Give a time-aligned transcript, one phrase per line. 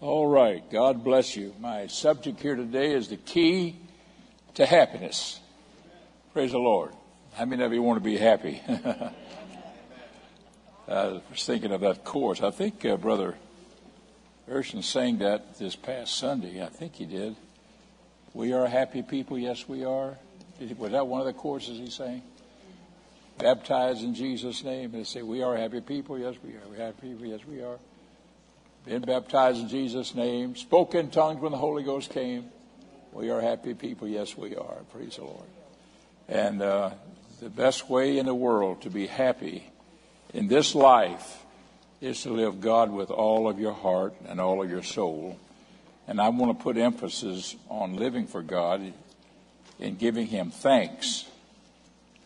[0.00, 0.62] All right.
[0.70, 1.52] God bless you.
[1.58, 3.74] My subject here today is the key
[4.54, 5.40] to happiness.
[6.32, 6.92] Praise the Lord.
[7.34, 8.62] How many of you want to be happy?
[10.88, 12.40] I was thinking of that course.
[12.42, 13.34] I think uh, Brother
[14.48, 16.62] Urshan sang that this past Sunday.
[16.62, 17.34] I think he did.
[18.34, 19.36] We are happy people.
[19.36, 20.16] Yes, we are.
[20.78, 22.22] Was that one of the courses he sang?
[23.36, 24.94] Baptized in Jesus' name.
[24.94, 26.16] And say, We are happy people.
[26.16, 26.68] Yes, we are.
[26.70, 27.26] We happy people.
[27.26, 27.78] Yes, we are.
[28.88, 30.56] Been baptized in Jesus' name.
[30.56, 32.46] Spoke in tongues when the Holy Ghost came.
[33.12, 34.08] We are happy people.
[34.08, 34.76] Yes, we are.
[34.94, 35.44] Praise the Lord.
[36.26, 36.92] And uh,
[37.38, 39.70] the best way in the world to be happy
[40.32, 41.44] in this life
[42.00, 45.38] is to live God with all of your heart and all of your soul.
[46.06, 48.94] And I want to put emphasis on living for God
[49.78, 51.26] and giving Him thanks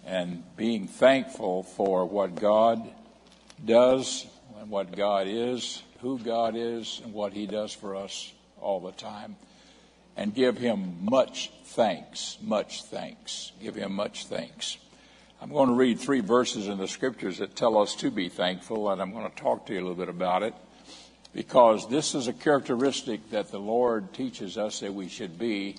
[0.06, 2.88] and being thankful for what God
[3.64, 4.26] does
[4.60, 8.92] and what God is, who God is, and what He does for us all the
[8.92, 9.36] time.
[10.16, 13.52] And give Him much thanks, much thanks.
[13.62, 14.76] Give Him much thanks.
[15.40, 18.90] I'm going to read three verses in the scriptures that tell us to be thankful,
[18.90, 20.54] and I'm going to talk to you a little bit about it
[21.34, 25.76] because this is a characteristic that the Lord teaches us that we should be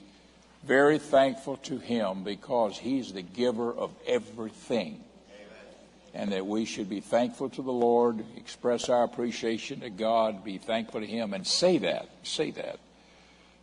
[0.63, 5.03] very thankful to Him because He's the giver of everything.
[6.13, 10.59] And that we should be thankful to the Lord, express our appreciation to God, be
[10.59, 12.07] thankful to Him, and say that.
[12.21, 12.79] Say that.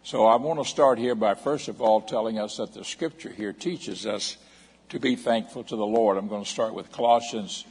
[0.02, 3.30] So I want to start here by first of all telling us that the scripture
[3.30, 4.36] here teaches us
[4.88, 6.16] to be thankful to the Lord.
[6.16, 7.64] I'm going to start with Colossians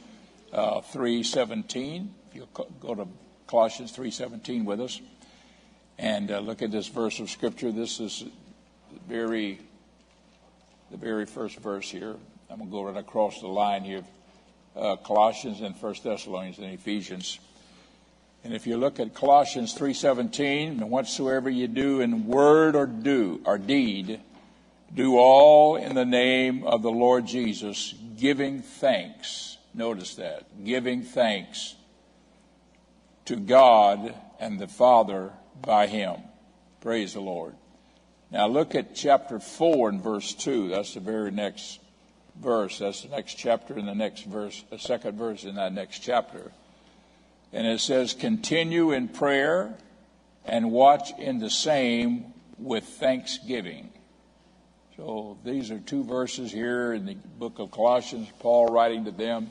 [0.52, 2.08] uh, 3:17.
[2.30, 2.46] If you'll
[2.80, 3.06] go to
[3.46, 5.00] Colossians 3:17 with us
[5.98, 7.72] and uh, look at this verse of scripture.
[7.72, 8.24] This is
[9.06, 9.58] very
[10.90, 12.16] the very first verse here.
[12.48, 14.02] I'm going to go right across the line here.
[14.76, 17.38] Uh, Colossians and First Thessalonians and Ephesians.
[18.44, 23.40] And if you look at Colossians 3:17, and whatsoever you do in word or do
[23.44, 24.20] or deed,
[24.94, 29.58] do all in the name of the Lord Jesus, giving thanks.
[29.74, 30.64] Notice that.
[30.64, 31.76] Giving thanks
[33.26, 36.16] to God and the Father by Him.
[36.80, 37.54] Praise the Lord.
[38.30, 40.68] Now look at chapter 4 and verse 2.
[40.68, 41.79] That's the very next
[42.40, 42.78] verse.
[42.78, 46.52] That's the next chapter in the next verse, the second verse in that next chapter.
[47.52, 49.74] And it says, Continue in prayer
[50.44, 53.90] and watch in the same with thanksgiving.
[54.96, 58.28] So these are two verses here in the book of Colossians.
[58.38, 59.50] Paul writing to them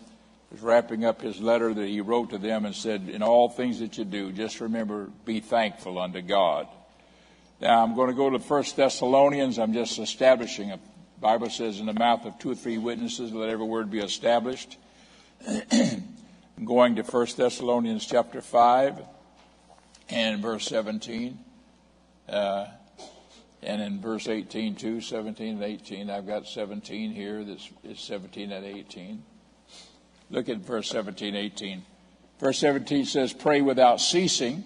[0.54, 3.80] is wrapping up his letter that he wrote to them and said, In all things
[3.80, 6.68] that you do, just remember, be thankful unto God.
[7.62, 9.60] Now I'm going to go to First Thessalonians.
[9.60, 10.72] I'm just establishing.
[10.72, 10.80] A
[11.20, 14.78] Bible says, in the mouth of two or three witnesses, let every word be established.
[15.46, 16.16] I'm
[16.66, 19.02] going to First Thessalonians chapter 5
[20.10, 21.38] and verse 17.
[22.28, 22.68] Uh,
[23.62, 27.44] and in verse 18, too, 17 and 18, I've got 17 here.
[27.44, 29.22] This is 17 and 18.
[30.30, 31.84] Look at verse 17, 18.
[32.40, 34.64] Verse 17 says, Pray without ceasing.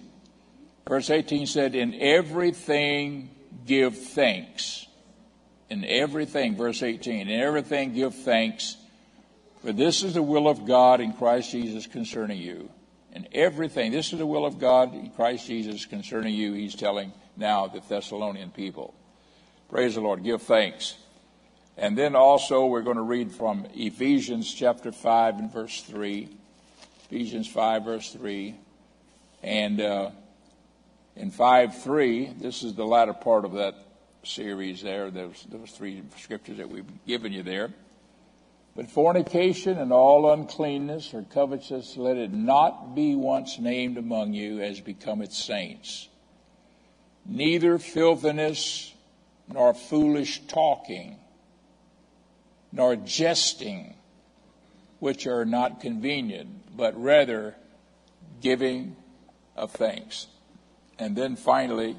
[0.86, 3.30] Verse 18 said, In everything
[3.66, 4.86] give thanks.
[5.70, 8.76] In everything, verse 18, in everything give thanks,
[9.62, 12.70] for this is the will of God in Christ Jesus concerning you.
[13.12, 17.12] In everything, this is the will of God in Christ Jesus concerning you, he's telling
[17.36, 18.94] now the Thessalonian people.
[19.70, 20.22] Praise the Lord.
[20.22, 20.96] Give thanks.
[21.76, 26.28] And then also we're going to read from Ephesians chapter 5 and verse 3.
[27.06, 28.54] Ephesians 5 verse 3.
[29.42, 30.10] And uh,
[31.16, 33.74] in 5 3, this is the latter part of that
[34.24, 35.10] series there.
[35.10, 37.72] Those, those three scriptures that we've given you there.
[38.76, 44.60] But fornication and all uncleanness or covetousness, let it not be once named among you
[44.60, 46.08] as becometh saints
[47.26, 48.92] neither filthiness,
[49.48, 51.18] nor foolish talking,
[52.72, 53.94] nor jesting,
[54.98, 57.54] which are not convenient, but rather
[58.40, 58.96] giving
[59.56, 60.26] of thanks.
[60.98, 61.96] And then finally,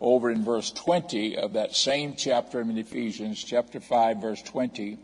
[0.00, 4.98] over in verse 20 of that same chapter in Ephesians, chapter 5, verse 20,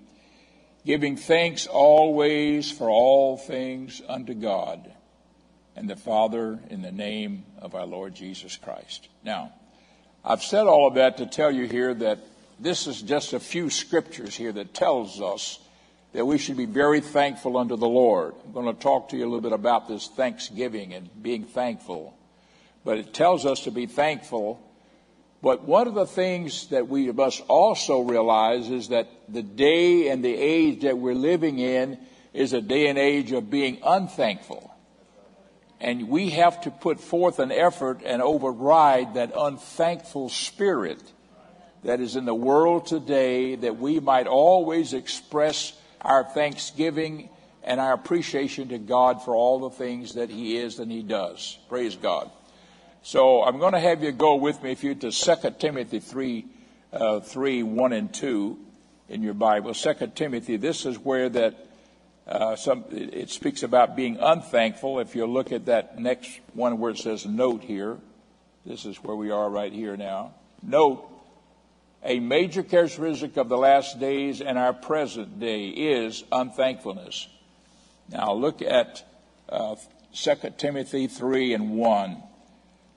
[0.87, 4.93] giving thanks always for all things unto God
[5.77, 9.09] and the Father in the name of our Lord Jesus Christ.
[9.25, 9.53] Now,
[10.25, 12.21] I've said all of that to tell you here that
[12.61, 15.59] this is just a few scriptures here that tells us
[16.13, 18.35] that we should be very thankful unto the Lord.
[18.45, 22.17] I'm going to talk to you a little bit about this thanksgiving and being thankful.
[22.85, 24.63] But it tells us to be thankful.
[25.45, 30.25] But one of the things that we must also realize is that the day and
[30.25, 31.99] the age that we're living in
[32.33, 34.75] is a day and age of being unthankful.
[35.83, 41.03] And we have to put forth an effort and override that unthankful spirit
[41.83, 47.29] that is in the world today that we might always express our thanksgiving
[47.63, 51.59] and our appreciation to God for all the things that He is and He does.
[51.69, 52.31] Praise God.
[53.05, 56.47] So I'm going to have you go with me, if you to 2 Timothy 3,
[56.91, 58.59] uh, 3, 1 and 2
[59.11, 59.75] in your Bible.
[59.75, 61.55] 2 Timothy, this is where that
[62.27, 65.01] uh, some, it speaks about being unthankful.
[65.01, 67.99] If you look at that next one where it says note here,
[68.65, 70.33] this is where we are right here now.
[70.63, 71.07] Note,
[72.03, 77.29] a major characteristic of the last days and our present day is unthankfulness.
[78.09, 79.07] Now look at
[79.51, 79.77] uh,
[80.15, 82.23] 2 Timothy 3 and 1.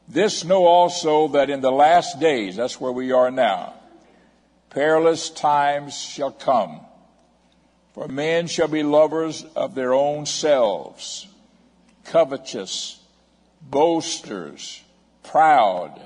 [0.08, 3.74] This know also that in the last days, that's where we are now,
[4.70, 6.82] perilous times shall come.
[7.94, 11.28] For men shall be lovers of their own selves,
[12.06, 13.00] covetous,
[13.62, 14.82] boasters,
[15.24, 16.00] proud,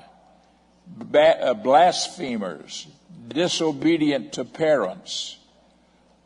[1.14, 2.88] uh, blasphemers,
[3.28, 5.36] disobedient to parents,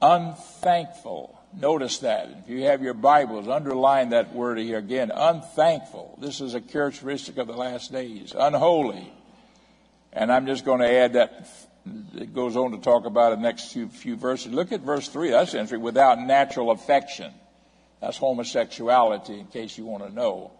[0.01, 2.29] unthankful, Notice that.
[2.45, 5.11] If you have your Bibles, underline that word here again.
[5.15, 6.19] Unthankful.
[6.21, 8.35] This is a characteristic of the last days.
[8.37, 9.13] Unholy.
[10.13, 11.49] And I'm just going to add that
[12.15, 14.53] it goes on to talk about the next few, few verses.
[14.53, 15.31] Look at verse 3.
[15.31, 15.81] That's interesting.
[15.81, 17.33] Without natural affection.
[18.01, 20.53] That's homosexuality, in case you want to know.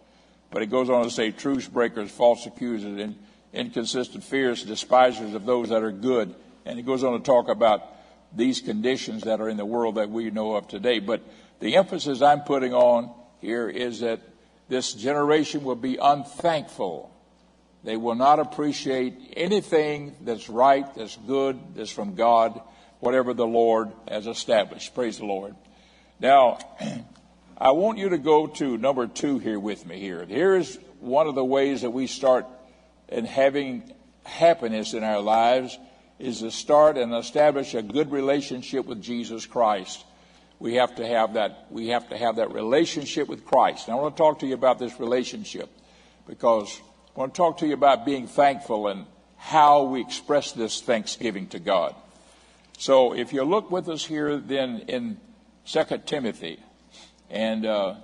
[0.49, 3.15] But it goes on to say truce breakers, false accusers, and
[3.53, 6.33] inconsistent fears, despisers of those that are good.
[6.65, 7.83] And it goes on to talk about
[8.33, 10.99] these conditions that are in the world that we know of today.
[10.99, 11.21] But
[11.59, 14.21] the emphasis I'm putting on here is that
[14.69, 17.11] this generation will be unthankful.
[17.83, 22.59] They will not appreciate anything that's right, that's good, that's from God,
[22.99, 24.93] whatever the Lord has established.
[24.93, 25.55] Praise the Lord.
[26.19, 26.59] Now,
[27.57, 30.25] I want you to go to number two here with me here.
[30.25, 32.45] Here is one of the ways that we start
[33.07, 33.91] in having
[34.23, 35.77] happiness in our lives
[36.19, 40.03] is to start and establish a good relationship with Jesus Christ.
[40.59, 43.89] We have to have that, we have to have that relationship with Christ.
[43.89, 45.69] I want to talk to you about this relationship
[46.27, 46.81] because
[47.15, 49.05] I want to talk to you about being thankful and
[49.37, 51.93] how we express this thanksgiving to God.
[52.79, 55.19] So if you look with us here then in
[55.65, 56.59] 2 Timothy
[57.29, 57.95] and, uh,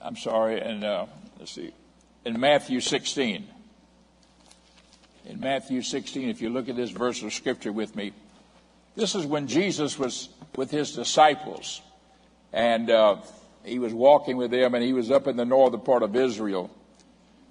[0.00, 1.06] I'm sorry, and, uh,
[1.38, 1.72] let's see,
[2.24, 3.46] in Matthew 16
[5.26, 8.12] in Matthew 16, if you look at this verse of scripture with me,
[8.94, 11.82] this is when Jesus was with his disciples,
[12.52, 13.16] and uh,
[13.64, 16.70] he was walking with them, and he was up in the northern part of Israel,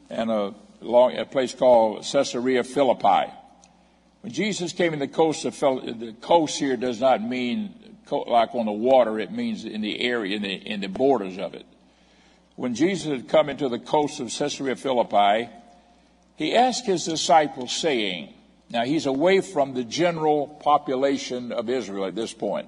[0.10, 3.32] and a, long, a place called Caesarea Philippi.
[4.22, 8.66] When Jesus came in the coast of the coast here does not mean like on
[8.66, 11.66] the water; it means in the area, in the in the borders of it.
[12.56, 15.50] When Jesus had come into the coast of Caesarea Philippi,
[16.36, 18.34] he asked his disciples, saying,
[18.70, 22.68] Now he's away from the general population of Israel at this point.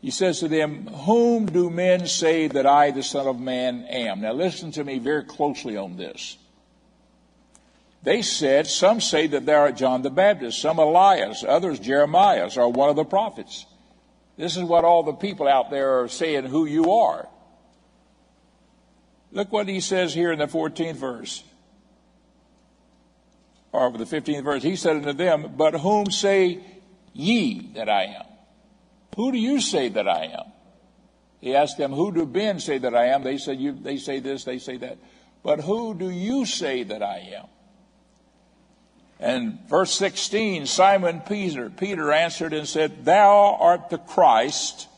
[0.00, 4.20] He says to them, Whom do men say that I, the Son of Man, am?
[4.20, 6.36] Now listen to me very closely on this.
[8.02, 12.70] They said, Some say that thou art John the Baptist, some Elias, others Jeremiah, or
[12.70, 13.66] one of the prophets.
[14.36, 17.28] This is what all the people out there are saying who you are.
[19.32, 21.42] Look what he says here in the 14th verse
[23.74, 26.60] or the 15th verse, he said unto them, But whom say
[27.12, 28.26] ye that I am?
[29.16, 30.52] Who do you say that I am?
[31.40, 33.24] He asked them, Who do men say that I am?
[33.24, 34.98] They said, you, They say this, they say that.
[35.42, 37.46] But who do you say that I am?
[39.18, 44.88] And verse 16, Simon Peter, Peter answered and said, Thou art the Christ.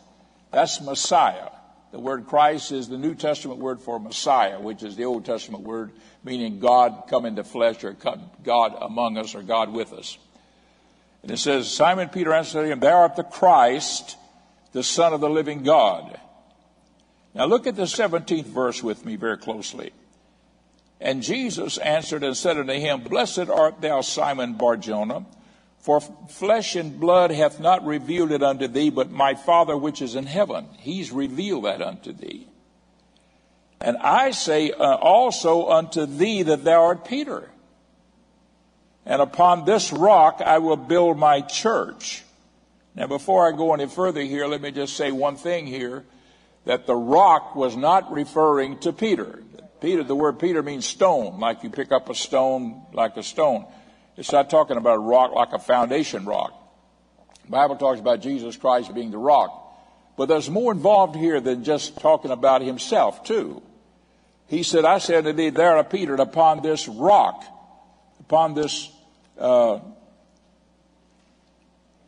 [0.53, 1.51] That's Messiah.
[1.97, 5.65] The word Christ is the New Testament word for Messiah, which is the Old Testament
[5.65, 7.97] word meaning God come into flesh or
[8.45, 10.19] God among us or God with us.
[11.23, 14.19] And it says, Simon Peter answered him, Thou art the Christ,
[14.73, 16.21] the Son of the living God.
[17.35, 19.93] Now look at the 17th verse with me very closely.
[21.01, 25.25] And Jesus answered and said unto him, Blessed art thou, Simon Barjona,
[25.87, 30.17] for flesh and blood hath not revealed it unto thee, but my Father which is
[30.17, 30.67] in heaven.
[30.79, 32.49] He's revealed that unto thee.
[33.81, 37.51] And I say uh, also unto thee that thou art Peter.
[39.05, 42.25] And upon this rock I will build my church.
[42.97, 46.05] Now, before I go any further here, let me just say one thing here
[46.65, 49.41] that the rock was not referring to Peter.
[49.81, 53.67] Peter, the word Peter means stone, like you pick up a stone like a stone.
[54.17, 56.53] It's not talking about a rock like a foundation rock.
[57.45, 59.63] The Bible talks about Jesus Christ being the rock.
[60.17, 63.63] But there's more involved here than just talking about himself, too.
[64.49, 67.45] he said, I said unto thee, there are Peter, upon this rock,
[68.21, 68.91] upon this,
[69.39, 69.81] uh,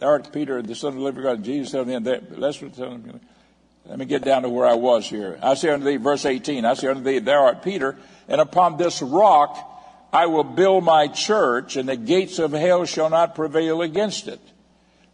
[0.00, 1.44] art Peter, the son of the living God.
[1.44, 5.38] Jesus said unto him, let's, let me get down to where I was here.
[5.42, 8.78] I say unto thee, verse 18, I say unto thee, thou art Peter, and upon
[8.78, 9.77] this rock
[10.12, 14.40] I will build my church, and the gates of hell shall not prevail against it.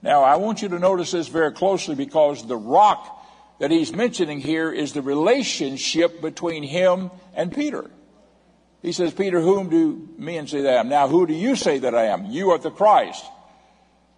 [0.02, 3.22] Now, I want you to notice this very closely because the rock
[3.58, 7.90] that he's mentioning here is the relationship between him and Peter.
[8.82, 10.88] He says, Peter, whom do men say that I am?
[10.88, 12.26] Now, who do you say that I am?
[12.26, 13.24] You are the Christ.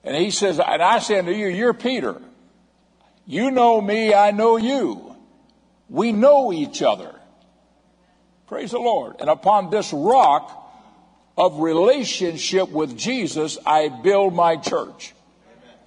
[0.03, 2.21] And he says, and I say unto you, you're Peter.
[3.27, 5.15] You know me, I know you.
[5.89, 7.15] We know each other.
[8.49, 9.17] Praise the Lord.
[9.21, 10.66] And upon this rock
[11.37, 15.15] of relationship with Jesus, I build my church.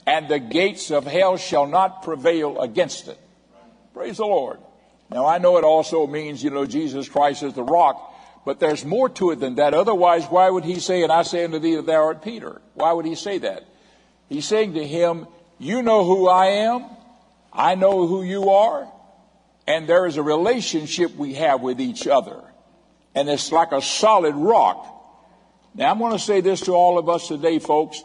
[0.05, 3.19] And the gates of hell shall not prevail against it.
[3.93, 4.59] Praise the Lord.
[5.11, 8.15] Now I know it also means, you know, Jesus Christ is the rock,
[8.45, 9.73] but there's more to it than that.
[9.73, 12.61] Otherwise, why would he say, and I say unto thee that thou art Peter?
[12.73, 13.65] Why would he say that?
[14.29, 15.27] He's saying to him,
[15.57, 16.85] you know who I am.
[17.51, 18.87] I know who you are.
[19.67, 22.43] And there is a relationship we have with each other
[23.15, 24.98] and it's like a solid rock.
[25.75, 28.03] Now, I'm going to say this to all of us today, folks,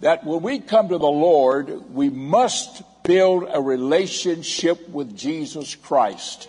[0.00, 6.48] that when we come to the Lord, we must build a relationship with Jesus Christ.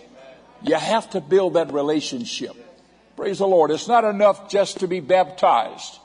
[0.62, 2.56] You have to build that relationship.
[3.16, 3.70] Praise the Lord.
[3.70, 5.98] It's not enough just to be baptized.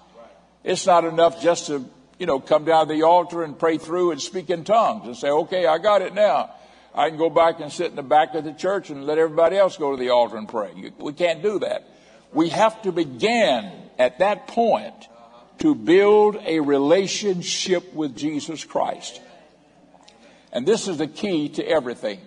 [0.63, 1.85] It's not enough just to,
[2.19, 5.15] you know, come down to the altar and pray through and speak in tongues and
[5.15, 6.51] say, okay, I got it now.
[6.93, 9.55] I can go back and sit in the back of the church and let everybody
[9.55, 10.91] else go to the altar and pray.
[10.97, 11.87] We can't do that.
[12.33, 14.93] We have to begin at that point
[15.59, 19.21] to build a relationship with Jesus Christ.
[20.51, 22.19] And this is the key to everything.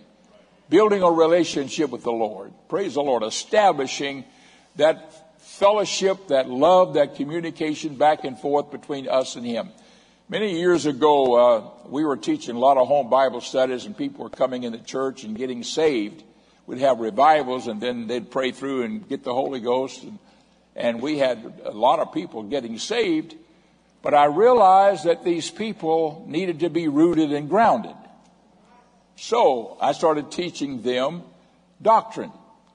[0.68, 2.52] Building a relationship with the Lord.
[2.68, 3.22] Praise the Lord.
[3.22, 4.24] Establishing
[4.76, 9.70] that fellowship, that love, that communication back and forth between us and Him.
[10.28, 14.22] Many years ago, uh, we were teaching a lot of home Bible studies, and people
[14.22, 16.22] were coming in the church and getting saved.
[16.66, 20.04] We'd have revivals, and then they'd pray through and get the Holy Ghost.
[20.04, 20.20] And,
[20.76, 23.34] and we had a lot of people getting saved.
[24.02, 27.96] But I realized that these people needed to be rooted and grounded.
[29.16, 31.22] So I started teaching them
[31.82, 32.32] doctrine.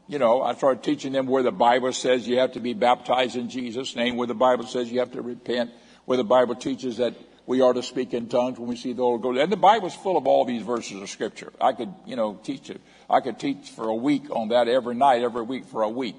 [0.08, 3.36] You know, I started teaching them where the Bible says you have to be baptized
[3.36, 5.72] in Jesus' name, where the Bible says you have to repent,
[6.06, 7.16] where the Bible teaches that
[7.48, 9.40] we are to speak in tongues when we see the Holy Ghost.
[9.40, 11.52] And the Bible's full of all these verses of Scripture.
[11.60, 12.82] I could, you know, teach it.
[13.10, 16.16] I could teach for a week on that every night, every week for a week,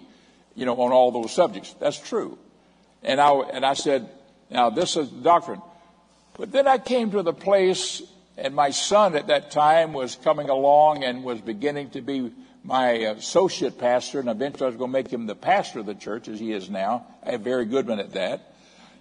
[0.56, 1.75] you know, on all those subjects.
[1.78, 2.38] That's true.
[3.02, 4.08] And I, and I said,
[4.50, 5.62] now this is doctrine.
[6.36, 8.02] But then I came to the place,
[8.36, 12.32] and my son at that time was coming along and was beginning to be
[12.64, 15.94] my associate pastor, and eventually I was going to make him the pastor of the
[15.94, 17.06] church as he is now.
[17.22, 18.54] a very good one at that.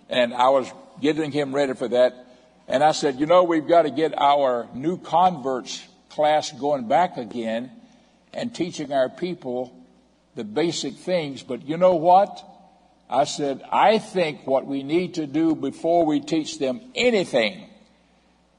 [0.08, 0.72] And I was
[1.02, 2.14] getting him ready for that.
[2.68, 7.18] And I said, you know, we've got to get our new converts class going back
[7.18, 7.72] again
[8.34, 9.76] and teaching our people
[10.36, 11.44] the basic things.
[11.44, 12.44] But you know what?
[13.10, 17.70] I said, I think what we need to do before we teach them anything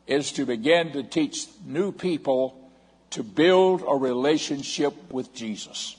[0.06, 2.70] is to begin to teach new people
[3.10, 5.96] to build a relationship with Jesus.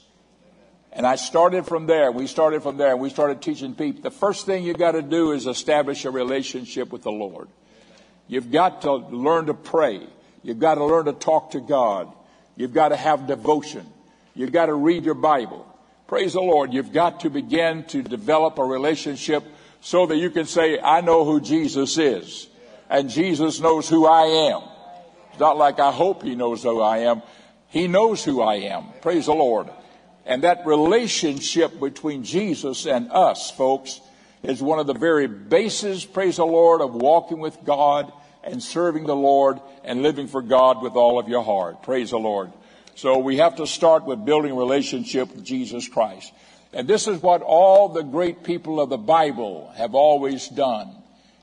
[0.94, 2.12] And I started from there.
[2.12, 2.92] We started from there.
[2.92, 4.02] And we started teaching people.
[4.02, 7.50] The first thing you got to do is establish a relationship with the Lord.
[8.28, 10.08] You've got to learn to pray.
[10.42, 12.12] You've got to learn to talk to God.
[12.56, 13.86] You've got to have devotion.
[14.38, 15.66] You've got to read your Bible.
[16.06, 16.72] Praise the Lord.
[16.72, 19.44] You've got to begin to develop a relationship
[19.82, 22.48] so that you can say, I know who Jesus is.
[22.88, 24.62] And Jesus knows who I am.
[25.32, 27.24] It's not like I hope he knows who I am.
[27.70, 28.86] He knows who I am.
[29.02, 29.70] Praise the Lord.
[30.24, 34.02] And that relationship between Jesus and us, folks,
[34.44, 38.14] is one of the very bases, praise the Lord, of walking with God
[38.44, 41.82] and serving the Lord and living for God with all of your heart.
[41.82, 42.52] Praise the Lord.
[42.98, 46.34] So we have to start with building a relationship with Jesus Christ.
[46.74, 50.96] And this is what all the great people of the Bible have always done.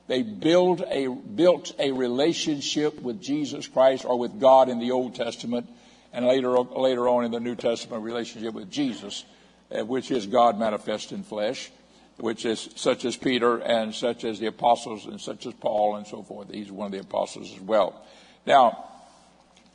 [0.08, 5.14] They build a, built a relationship with Jesus Christ or with God in the Old
[5.14, 5.68] Testament
[6.12, 9.24] and later, later on in the New Testament relationship with Jesus,
[9.70, 11.70] uh, which is God manifest in flesh,
[12.16, 16.06] which is such as Peter and such as the apostles and such as Paul and
[16.08, 16.50] so forth.
[16.50, 18.04] He's one of the apostles as well.
[18.44, 18.90] Now,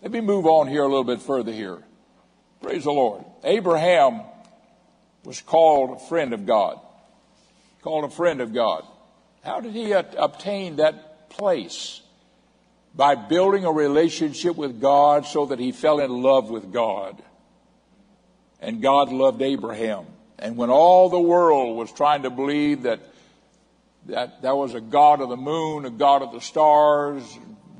[0.01, 1.83] let me move on here a little bit further here.
[2.61, 3.23] Praise the Lord.
[3.43, 4.21] Abraham
[5.23, 6.79] was called a friend of God.
[7.81, 8.83] Called a friend of God.
[9.43, 12.01] How did he obtain that place?
[12.99, 17.21] by building a relationship with God so that he fell in love with God.
[18.59, 20.05] And God loved Abraham.
[20.37, 22.99] And when all the world was trying to believe that
[24.07, 27.23] that there was a God of the moon, a God of the stars,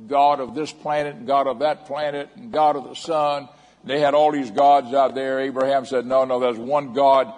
[0.10, 3.48] God of this planet, and God of that planet, and God of the sun,
[3.84, 5.40] they had all these gods out there.
[5.40, 7.34] Abraham said, no, no, there's one God,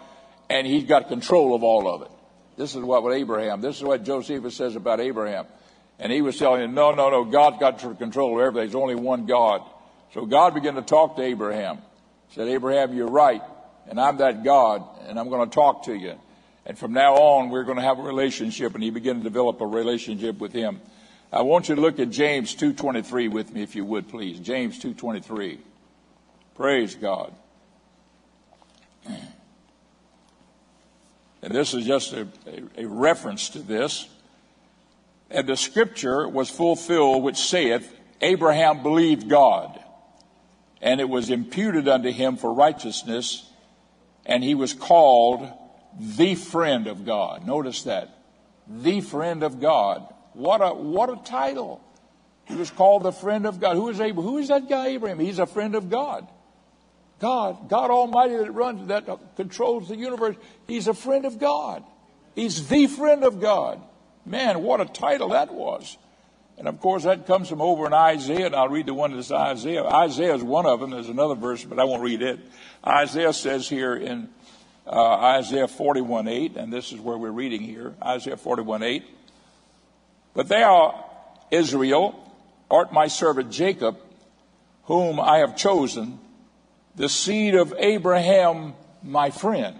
[0.50, 2.12] and he's got control of all of it.
[2.58, 3.62] This is what with Abraham.
[3.62, 5.46] This is what Josephus says about Abraham.
[6.00, 8.70] And he was telling him, no, no, no, God's got control of everything.
[8.72, 9.62] There's only one God.
[10.14, 11.78] So God began to talk to Abraham.
[12.30, 13.42] He said, Abraham, you're right.
[13.88, 16.16] And I'm that God, and I'm going to talk to you.
[16.66, 18.74] And from now on, we're going to have a relationship.
[18.74, 20.82] And he began to develop a relationship with him.
[21.34, 24.40] I want you to look at James 2.23 with me, if you would, please.
[24.40, 25.60] James 2.23.
[26.56, 27.34] Praise God.
[31.42, 32.28] And this is just a,
[32.78, 34.08] a, a, reference to this.
[35.30, 39.80] And the scripture was fulfilled, which saith, Abraham believed God,
[40.82, 43.50] and it was imputed unto him for righteousness,
[44.26, 45.50] and he was called
[45.98, 47.48] the friend of God.
[47.48, 48.18] Notice that.
[48.68, 50.14] The friend of God.
[50.34, 51.82] What a, what a title.
[52.46, 53.76] He was called the friend of God.
[53.76, 54.30] Who is Abraham?
[54.32, 55.20] Who is that guy Abraham?
[55.20, 56.28] He's a friend of God.
[57.20, 60.36] God, God Almighty that runs, that controls the universe,
[60.68, 61.84] He's a friend of God.
[62.34, 63.80] He's the friend of God.
[64.26, 65.98] Man, what a title that was.
[66.58, 69.32] And of course, that comes from over in Isaiah, and I'll read the one that's
[69.32, 69.84] Isaiah.
[69.84, 70.92] Isaiah is one of them.
[70.92, 72.40] There's another verse, but I won't read it.
[72.86, 74.30] Isaiah says here in
[74.88, 79.04] uh, Isaiah 41 8, and this is where we're reading here Isaiah 41 8.
[80.34, 81.06] But thou,
[81.50, 82.16] Israel,
[82.70, 83.98] art my servant Jacob,
[84.84, 86.20] whom I have chosen
[86.96, 88.74] the seed of Abraham,
[89.04, 89.78] my friend.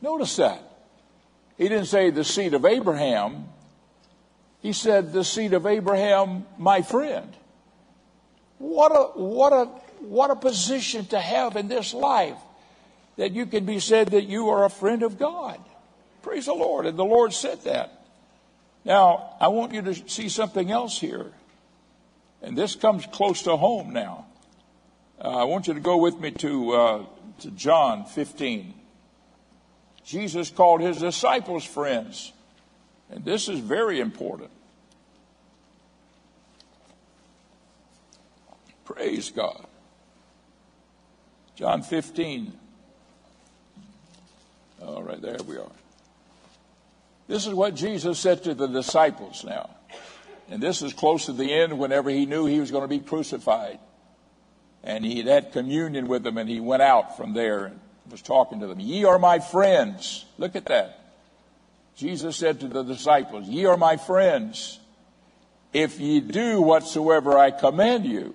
[0.00, 0.62] Notice that.
[1.56, 3.48] He didn't say the seed of Abraham.
[4.60, 7.34] He said the seed of Abraham, my friend.
[8.58, 9.64] What a, what a,
[10.00, 12.38] what a position to have in this life
[13.16, 15.58] that you can be said that you are a friend of God.
[16.22, 16.86] Praise the Lord.
[16.86, 18.05] And the Lord said that.
[18.86, 21.32] Now, I want you to see something else here.
[22.40, 24.26] And this comes close to home now.
[25.20, 27.04] Uh, I want you to go with me to, uh,
[27.40, 28.74] to John 15.
[30.04, 32.32] Jesus called his disciples friends.
[33.10, 34.50] And this is very important.
[38.84, 39.66] Praise God.
[41.56, 42.52] John 15.
[44.80, 45.72] All right, there we are.
[47.28, 49.70] This is what Jesus said to the disciples now.
[50.48, 53.00] And this is close to the end whenever he knew he was going to be
[53.00, 53.80] crucified
[54.84, 58.60] and he had communion with them and he went out from there and was talking
[58.60, 58.78] to them.
[58.78, 60.24] Ye are my friends.
[60.38, 61.00] Look at that.
[61.96, 64.78] Jesus said to the disciples, Ye are my friends
[65.72, 68.34] if ye do whatsoever I command you.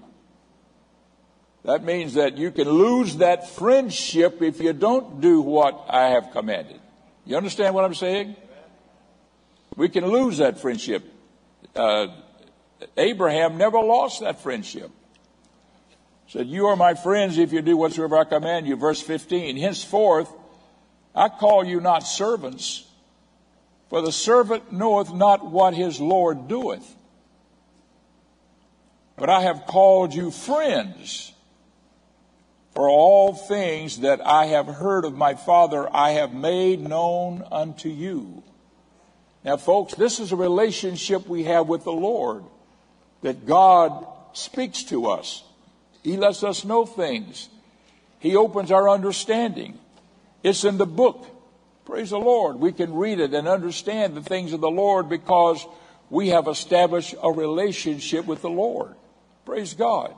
[1.64, 6.32] That means that you can lose that friendship if you don't do what I have
[6.32, 6.80] commanded.
[7.24, 8.36] You understand what I'm saying?
[9.76, 11.04] We can lose that friendship.
[11.76, 12.08] Uh,
[12.98, 14.92] Abraham never lost that friendship
[16.26, 18.76] He said, You are my friends if you do whatsoever I command you.
[18.76, 20.32] Verse 15, henceforth
[21.14, 22.86] I call you not servants,
[23.90, 26.96] for the servant knoweth not what his Lord doeth.
[29.18, 31.34] But I have called you friends,
[32.74, 37.90] for all things that I have heard of my Father I have made known unto
[37.90, 38.44] you.
[39.44, 42.44] Now, folks, this is a relationship we have with the Lord
[43.22, 45.44] that God speaks to us.
[46.04, 47.50] He lets us know things.
[48.20, 49.80] He opens our understanding.
[50.44, 51.26] It's in the book.
[51.86, 52.58] Praise the Lord.
[52.58, 55.66] We can read it and understand the things of the Lord because
[56.10, 58.94] we have established a relationship with the Lord.
[59.46, 60.14] Praise God.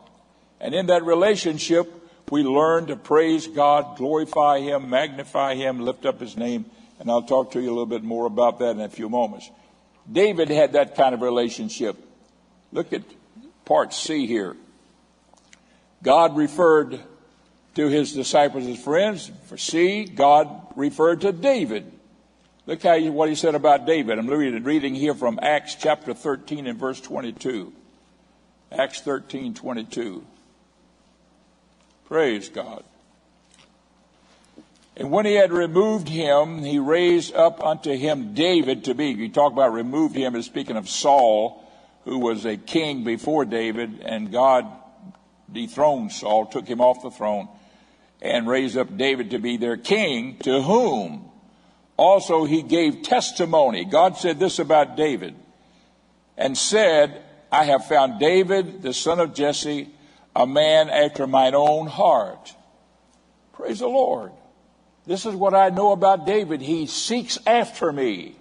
[0.59, 1.91] And in that relationship,
[2.29, 6.65] we learn to praise God, glorify Him, magnify Him, lift up His name.
[7.03, 9.51] And I'll talk to you a little bit more about that in a few moments.
[10.09, 11.97] David had that kind of relationship.
[12.71, 13.01] Look at
[13.65, 14.55] part C here.
[16.01, 17.01] God referred
[17.75, 19.29] to his disciples as friends.
[19.47, 21.91] For see, God referred to David.
[22.67, 24.17] Look how what he said about David.
[24.17, 27.73] I'm reading here from Acts chapter 13 and verse 22.
[28.71, 30.25] Acts 13, 22.
[32.05, 32.85] Praise God.
[34.95, 39.07] And when he had removed him, he raised up unto him David to be.
[39.07, 41.63] You talk about removed him is speaking of Saul,
[42.05, 44.67] who was a king before David, and God
[45.51, 47.47] dethroned Saul, took him off the throne,
[48.21, 51.29] and raised up David to be their king, to whom
[51.97, 53.85] also he gave testimony.
[53.85, 55.35] God said this about David,
[56.37, 59.89] and said, I have found David, the son of Jesse,
[60.35, 62.55] a man after mine own heart.
[63.53, 64.31] Praise the Lord.
[65.05, 66.61] This is what I know about David.
[66.61, 68.35] He seeks after me.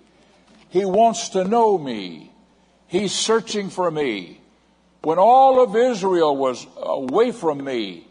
[0.69, 2.33] He wants to know me.
[2.87, 4.41] He's searching for me.
[5.03, 8.07] When all of Israel was away from me,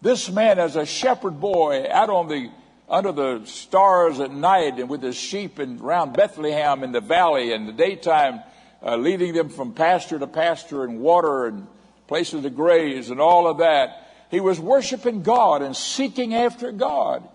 [0.00, 2.50] this man, as a shepherd boy out on the
[2.88, 7.52] under the stars at night and with his sheep and around Bethlehem in the valley
[7.52, 8.40] in the daytime,
[8.82, 11.68] uh, leading them from pasture to pasture and water and
[12.08, 14.08] places to graze and all of that.
[14.30, 17.28] He was worshiping God and seeking after God.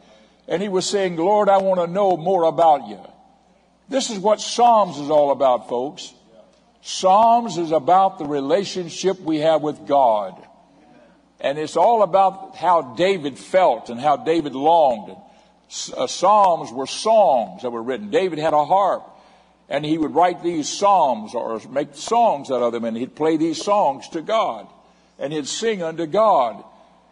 [0.48, 3.00] And he was saying, Lord, I want to know more about you.
[3.90, 6.14] This is what Psalms is all about, folks.
[6.82, 10.40] Psalms is about the relationship we have with God.
[11.40, 15.16] And it's all about how David felt and how David longed.
[15.96, 18.12] Uh, psalms were songs that were written.
[18.12, 19.04] David had a harp
[19.68, 23.36] and he would write these psalms or make songs out of them and he'd play
[23.38, 24.68] these songs to God
[25.18, 26.64] and he'd sing unto God.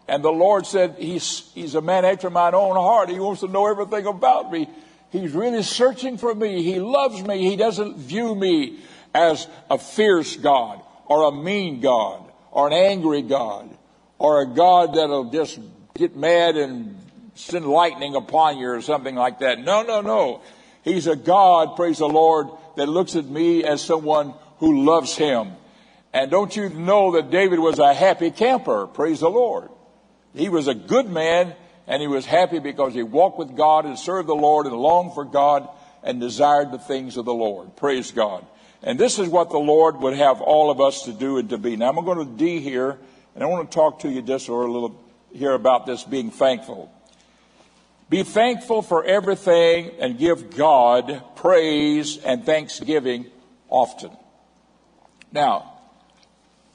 [0.06, 3.08] And the Lord said, he's, he's a man after my own heart.
[3.08, 4.68] He wants to know everything about me.
[5.10, 6.62] He's really searching for me.
[6.62, 7.48] He loves me.
[7.48, 8.80] He doesn't view me
[9.14, 13.70] as a fierce God or a mean God or an angry God
[14.18, 15.58] or a God that'll just
[15.94, 16.98] get mad and
[17.34, 19.58] send lightning upon you or something like that.
[19.58, 20.42] No, no, no.
[20.82, 25.52] He's a God, praise the Lord, that looks at me as someone who loves him.
[26.12, 28.86] And don't you know that David was a happy camper?
[28.86, 29.70] Praise the Lord.
[30.34, 31.54] He was a good man
[31.86, 35.14] and he was happy because he walked with God and served the Lord and longed
[35.14, 35.68] for God
[36.02, 37.76] and desired the things of the Lord.
[37.76, 38.44] Praise God.
[38.82, 41.58] And this is what the Lord would have all of us to do and to
[41.58, 41.76] be.
[41.76, 42.98] Now I'm going to D here
[43.34, 45.00] and I want to talk to you just a little
[45.32, 46.90] here about this being thankful.
[48.10, 53.26] Be thankful for everything and give God praise and thanksgiving
[53.68, 54.10] often.
[55.32, 55.72] Now,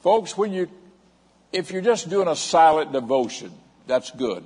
[0.01, 0.67] folks, when you,
[1.51, 3.51] if you're just doing a silent devotion,
[3.87, 4.43] that's good.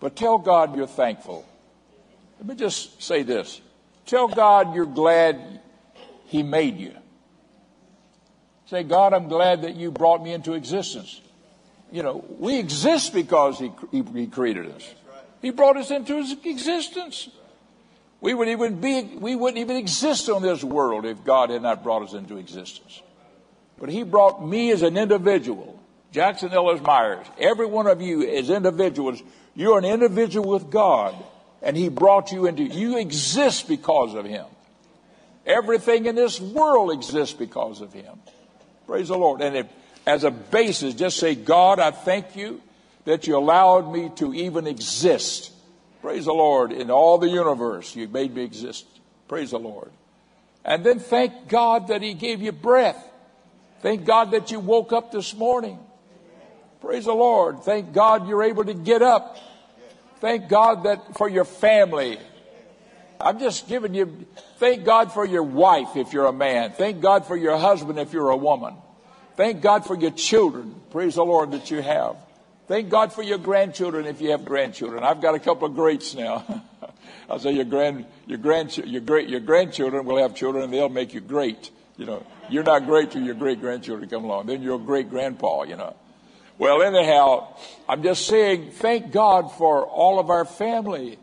[0.00, 1.46] But tell God you're thankful.
[2.38, 3.60] Let me just say this.
[4.06, 5.60] Tell God you're glad
[6.26, 6.94] He made you.
[8.66, 11.20] Say, God, I'm glad that you brought me into existence.
[11.90, 14.94] You know, we exist because He, he, he created us.
[15.42, 17.28] He brought us into existence.
[18.20, 21.82] We wouldn't even be, we wouldn't even exist on this world if God had not
[21.82, 23.02] brought us into existence.
[23.78, 25.81] But he brought me as an individual,
[26.12, 29.22] Jackson Ellis Myers, every one of you as individuals,
[29.54, 31.14] you're an individual with God,
[31.62, 34.44] and he brought you into, you exist because of him.
[35.46, 38.20] Everything in this world exists because of him.
[38.86, 39.40] Praise the Lord.
[39.40, 39.66] And if,
[40.06, 42.60] as a basis, just say, God, I thank you
[43.06, 45.50] that you allowed me to even exist.
[46.02, 46.72] Praise the Lord.
[46.72, 48.86] In all the universe, you made me exist.
[49.28, 49.90] Praise the Lord.
[50.64, 53.02] And then thank God that He gave you breath.
[53.80, 55.78] Thank God that you woke up this morning.
[56.82, 57.62] Praise the Lord.
[57.62, 59.38] Thank God you're able to get up.
[60.20, 62.18] Thank God that for your family.
[63.20, 64.26] I'm just giving you,
[64.58, 66.72] thank God for your wife if you're a man.
[66.72, 68.74] Thank God for your husband if you're a woman.
[69.36, 70.74] Thank God for your children.
[70.90, 72.16] Praise the Lord that you have.
[72.66, 75.04] Thank God for your grandchildren if you have grandchildren.
[75.04, 76.64] I've got a couple of greats now.
[77.30, 80.88] I'll say your grand, your grand, your great, your grandchildren will have children and they'll
[80.88, 81.70] make you great.
[81.96, 84.46] You know, you're not great till your great grandchildren come along.
[84.46, 85.94] Then you're a great grandpa, you know.
[86.58, 87.56] Well, anyhow,
[87.88, 91.18] I'm just saying, thank God for all of our family.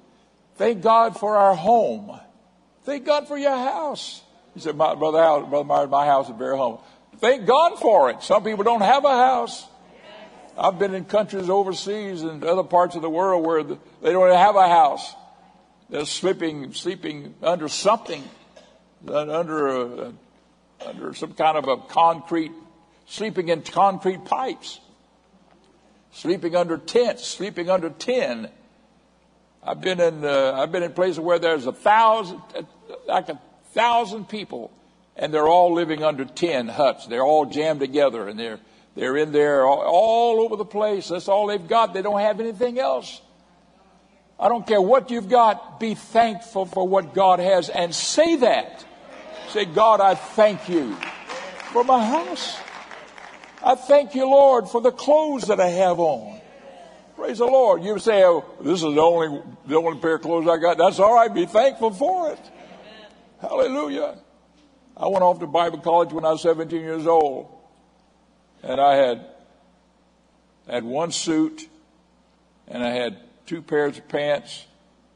[0.56, 2.20] Thank God for our home.
[2.84, 4.22] Thank God for your house.
[4.54, 6.80] He said, my brother, brother Myers, my house is very home.
[7.18, 8.24] Thank God for it.
[8.24, 9.66] Some people don't have a house.
[10.58, 14.56] I've been in countries overseas and other parts of the world where they don't have
[14.56, 15.16] a house.
[15.90, 18.24] They're sleeping, sleeping under something,
[19.08, 20.14] under a,
[20.86, 22.52] under some kind of a concrete,
[23.06, 24.82] sleeping in concrete pipes,
[26.12, 28.50] sleeping under tents, sleeping under tin.
[29.64, 32.42] I've been in, uh, I've been in places where there's a thousand,
[33.08, 33.40] like a
[33.74, 34.72] thousand people,
[35.16, 37.08] and they're all living under tin huts.
[37.08, 38.60] They're all jammed together, and they're
[38.96, 41.10] they're in there all, all over the place.
[41.10, 41.94] That's all they've got.
[41.94, 43.22] They don't have anything else.
[44.40, 45.80] I don't care what you've got.
[45.80, 48.86] Be thankful for what God has and say that.
[49.50, 50.96] Say, God, I thank you
[51.74, 52.58] for my house.
[53.64, 56.40] I thank you, Lord, for the clothes that I have on.
[57.16, 57.84] Praise the Lord.
[57.84, 60.78] You say, oh, this is the only, the only pair of clothes I got.
[60.78, 61.34] That's all right.
[61.34, 62.40] Be thankful for it.
[63.42, 64.18] Hallelujah.
[64.96, 67.60] I went off to Bible college when I was 17 years old
[68.64, 69.26] and I had
[70.68, 71.68] had one suit,
[72.68, 73.18] and I had
[73.48, 74.66] two pairs of pants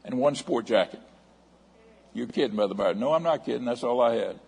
[0.04, 1.00] and one sport jacket.
[2.12, 2.98] You're kidding, Mother Byron.
[2.98, 3.64] No, I'm not kidding.
[3.64, 4.40] That's all I had.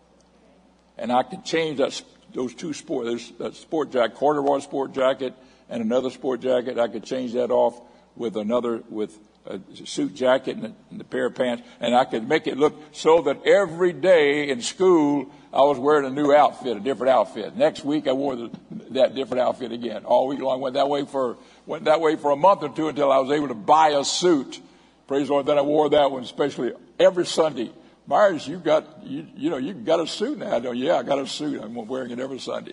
[0.98, 2.02] And I could change that,
[2.34, 5.34] those two sport, there's that sport jacket, corduroy sport jacket
[5.68, 6.78] and another sport jacket.
[6.78, 7.80] I could change that off
[8.14, 12.04] with another, with a suit jacket and a, and a pair of pants, and I
[12.04, 16.34] could make it look so that every day in school I was wearing a new
[16.34, 17.56] outfit, a different outfit.
[17.56, 18.50] Next week I wore the,
[18.90, 20.04] that different outfit again.
[20.04, 22.88] All week long went that way for went that way for a month or two
[22.88, 24.60] until I was able to buy a suit.
[25.06, 25.46] Praise the Lord.
[25.46, 27.70] Then I wore that one especially every Sunday.
[28.06, 30.58] Myers, you've got you, you know you've got a suit now.
[30.72, 31.60] Yeah, I got a suit.
[31.60, 32.72] I'm wearing it every Sunday.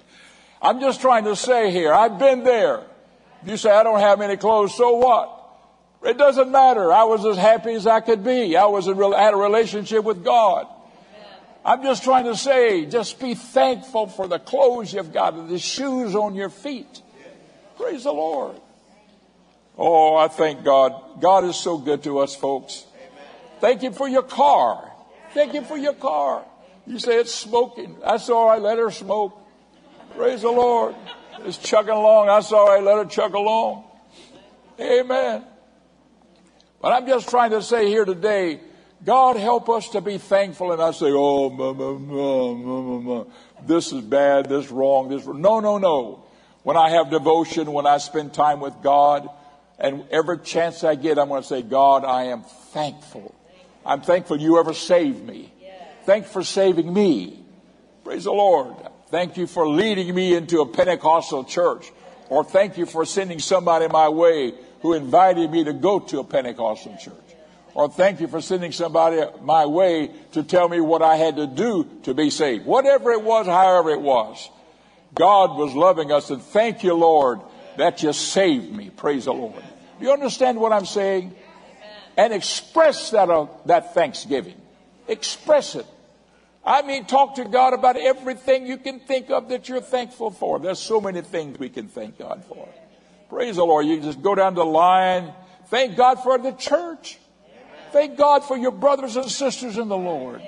[0.62, 1.94] I'm just trying to say here.
[1.94, 2.84] I've been there.
[3.46, 5.40] You say I don't have any clothes, so what?
[6.04, 6.92] It doesn't matter.
[6.92, 8.56] I was as happy as I could be.
[8.56, 10.68] I was in, had a relationship with God.
[11.66, 16.14] I'm just trying to say, just be thankful for the clothes you've got, the shoes
[16.14, 17.02] on your feet.
[17.78, 18.58] Praise the Lord.
[19.78, 21.22] Oh, I thank God.
[21.22, 22.86] God is so good to us, folks.
[23.60, 24.93] Thank you for your car.
[25.34, 26.46] Thank you for your car.
[26.86, 27.98] You say it's smoking.
[28.02, 28.62] That's all right.
[28.62, 29.40] Let her smoke.
[30.16, 30.96] Praise the Lord.
[31.40, 32.28] It's chugging along.
[32.28, 32.84] That's all right.
[32.84, 33.86] Let her chug along.
[34.80, 35.44] Amen.
[36.82, 38.60] But I'm just trying to say here today,
[39.06, 40.72] God help us to be thankful.
[40.72, 41.94] And I say, oh, ma, ma,
[43.00, 43.24] ma,
[43.66, 45.42] this is bad, this wrong, this wrong.
[45.42, 46.26] No, no, no.
[46.64, 49.30] When I have devotion, when I spend time with God,
[49.80, 53.36] and every chance I get, I'm going to say, God, I am thankful.
[53.86, 55.54] I'm thankful you ever saved me.
[56.06, 57.40] Thank you for saving me.
[58.04, 58.76] Praise the Lord.
[59.10, 61.92] Thank you for leading me into a Pentecostal church.
[62.30, 66.24] Or thank you for sending somebody my way who invited me to go to a
[66.24, 67.16] Pentecostal church.
[67.74, 71.48] Or thank you for sending somebody my way to tell me what I had to
[71.48, 72.66] do to be saved.
[72.66, 74.50] Whatever it was, however it was.
[75.16, 77.40] God was loving us and thank you, Lord,
[77.78, 78.90] that you saved me.
[78.90, 79.64] Praise the Lord.
[80.00, 81.36] Do you understand what I'm saying?
[82.18, 84.60] And express that, uh, that thanksgiving.
[85.08, 85.86] Express it.
[86.66, 90.60] I mean, talk to God about everything you can think of that you're thankful for.
[90.60, 92.70] There's so many things we can thank God for.
[93.30, 93.86] Praise the Lord.
[93.86, 95.34] You just go down the line.
[95.68, 97.18] Thank God for the church.
[97.92, 100.42] Thank God for your brothers and sisters in the Lord.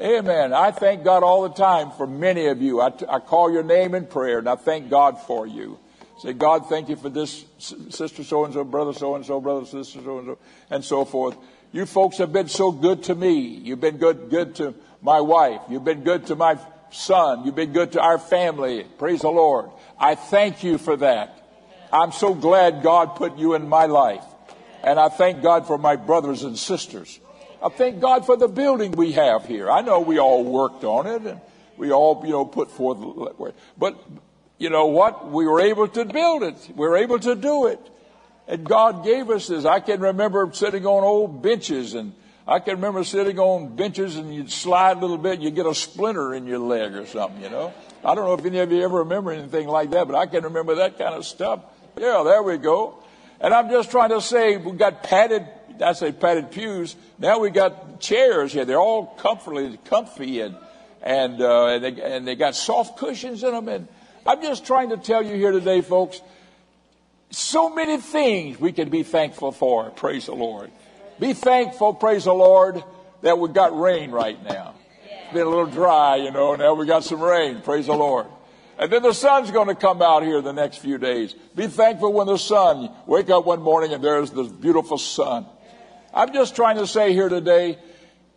[0.00, 0.54] Amen.
[0.54, 2.80] I thank God all the time for many of you.
[2.80, 5.78] I, call your name in prayer and I thank God for you.
[6.20, 9.64] Say, God, thank you for this sister so and so, brother so and so, brother,
[9.64, 11.34] sister so and so, and so forth.
[11.72, 13.38] You folks have been so good to me.
[13.38, 15.62] You've been good, good to my wife.
[15.70, 16.58] You've been good to my
[16.90, 17.46] son.
[17.46, 18.84] You've been good to our family.
[18.98, 19.70] Praise the Lord.
[19.98, 21.42] I thank you for that.
[21.90, 24.24] I'm so glad God put you in my life.
[24.82, 27.18] And I thank God for my brothers and sisters.
[27.64, 29.70] I thank God for the building we have here.
[29.70, 31.40] I know we all worked on it and
[31.78, 32.98] we all, you know, put forth,
[33.78, 33.96] but
[34.60, 35.30] you know what?
[35.30, 36.68] We were able to build it.
[36.76, 37.80] We were able to do it.
[38.46, 39.64] And God gave us this.
[39.64, 42.12] I can remember sitting on old benches and
[42.46, 45.64] I can remember sitting on benches and you'd slide a little bit and you get
[45.64, 47.72] a splinter in your leg or something, you know.
[48.04, 50.44] I don't know if any of you ever remember anything like that, but I can
[50.44, 51.60] remember that kind of stuff.
[51.96, 53.02] Yeah, there we go.
[53.40, 55.46] And I'm just trying to say we got padded,
[55.82, 56.96] I say padded pews.
[57.18, 58.66] Now we got chairs here.
[58.66, 60.54] They're all comfortably, comfy and,
[61.00, 63.68] and, uh, and, they, and they got soft cushions in them.
[63.68, 63.88] And
[64.26, 66.20] I'm just trying to tell you here today, folks,
[67.30, 69.90] so many things we can be thankful for.
[69.90, 70.70] Praise the Lord.
[71.18, 72.82] Be thankful, praise the Lord,
[73.22, 74.74] that we got rain right now.
[75.04, 77.60] It's been a little dry, you know, now we got some rain.
[77.62, 78.26] Praise the Lord.
[78.78, 81.34] And then the sun's going to come out here the next few days.
[81.54, 85.46] Be thankful when the sun, wake up one morning and there's this beautiful sun.
[86.14, 87.78] I'm just trying to say here today,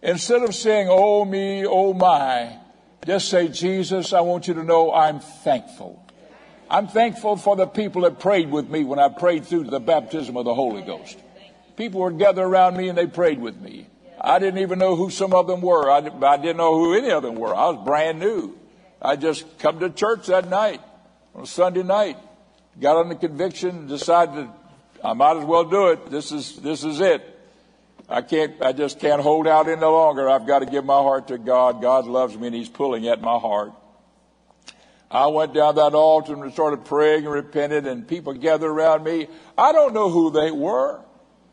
[0.02, 2.58] instead of saying, oh me, oh my,
[3.06, 6.04] just say, Jesus, I want you to know I'm thankful.
[6.70, 10.38] I'm thankful for the people that prayed with me when I prayed through the baptism
[10.38, 11.20] of the Holy Ghost.
[11.76, 13.88] People were gathered around me and they prayed with me.
[14.20, 15.92] I didn't even know who some of them were.
[15.92, 17.54] I, I didn't know who any of them were.
[17.54, 18.58] I was brand new.
[19.02, 20.82] I just come to church that night
[21.36, 22.18] on a Sunday night,
[22.80, 24.48] got on the conviction, decided
[25.04, 26.10] I might as well do it.
[26.10, 27.33] This is this is it.
[28.14, 28.62] I can't.
[28.62, 30.30] I just can't hold out any longer.
[30.30, 31.82] I've got to give my heart to God.
[31.82, 33.72] God loves me, and He's pulling at my heart.
[35.10, 39.30] I went down that altar and started praying and repented, and people gathered around me.
[39.58, 41.02] I don't know who they were.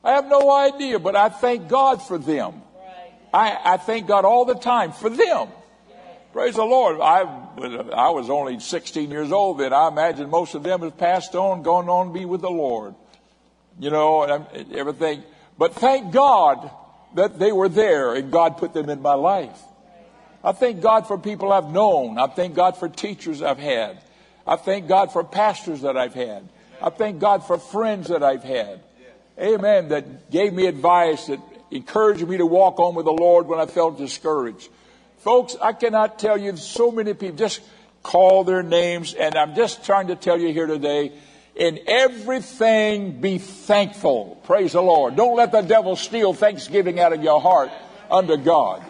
[0.05, 2.61] I have no idea, but I thank God for them.
[3.33, 5.49] I, I thank God all the time for them.
[6.35, 7.01] Praise the Lord.
[7.01, 7.21] I,
[7.95, 9.73] I was only 16 years old then.
[9.73, 12.95] I imagine most of them have passed on, gone on to be with the Lord.
[13.79, 15.23] You know, everything.
[15.61, 16.71] But thank God
[17.17, 19.61] that they were there and God put them in my life.
[20.43, 22.17] I thank God for people I've known.
[22.17, 24.01] I thank God for teachers I've had.
[24.47, 26.49] I thank God for pastors that I've had.
[26.81, 28.81] I thank God for friends that I've had.
[29.39, 29.91] Amen.
[29.91, 33.67] That gave me advice, that encouraged me to walk on with the Lord when I
[33.67, 34.71] felt discouraged.
[35.19, 37.61] Folks, I cannot tell you so many people just
[38.03, 41.13] call their names, and I'm just trying to tell you here today
[41.57, 44.41] In everything be thankful.
[44.45, 45.17] Praise the Lord.
[45.17, 47.71] Don't let the devil steal thanksgiving out of your heart
[48.11, 48.83] unto God.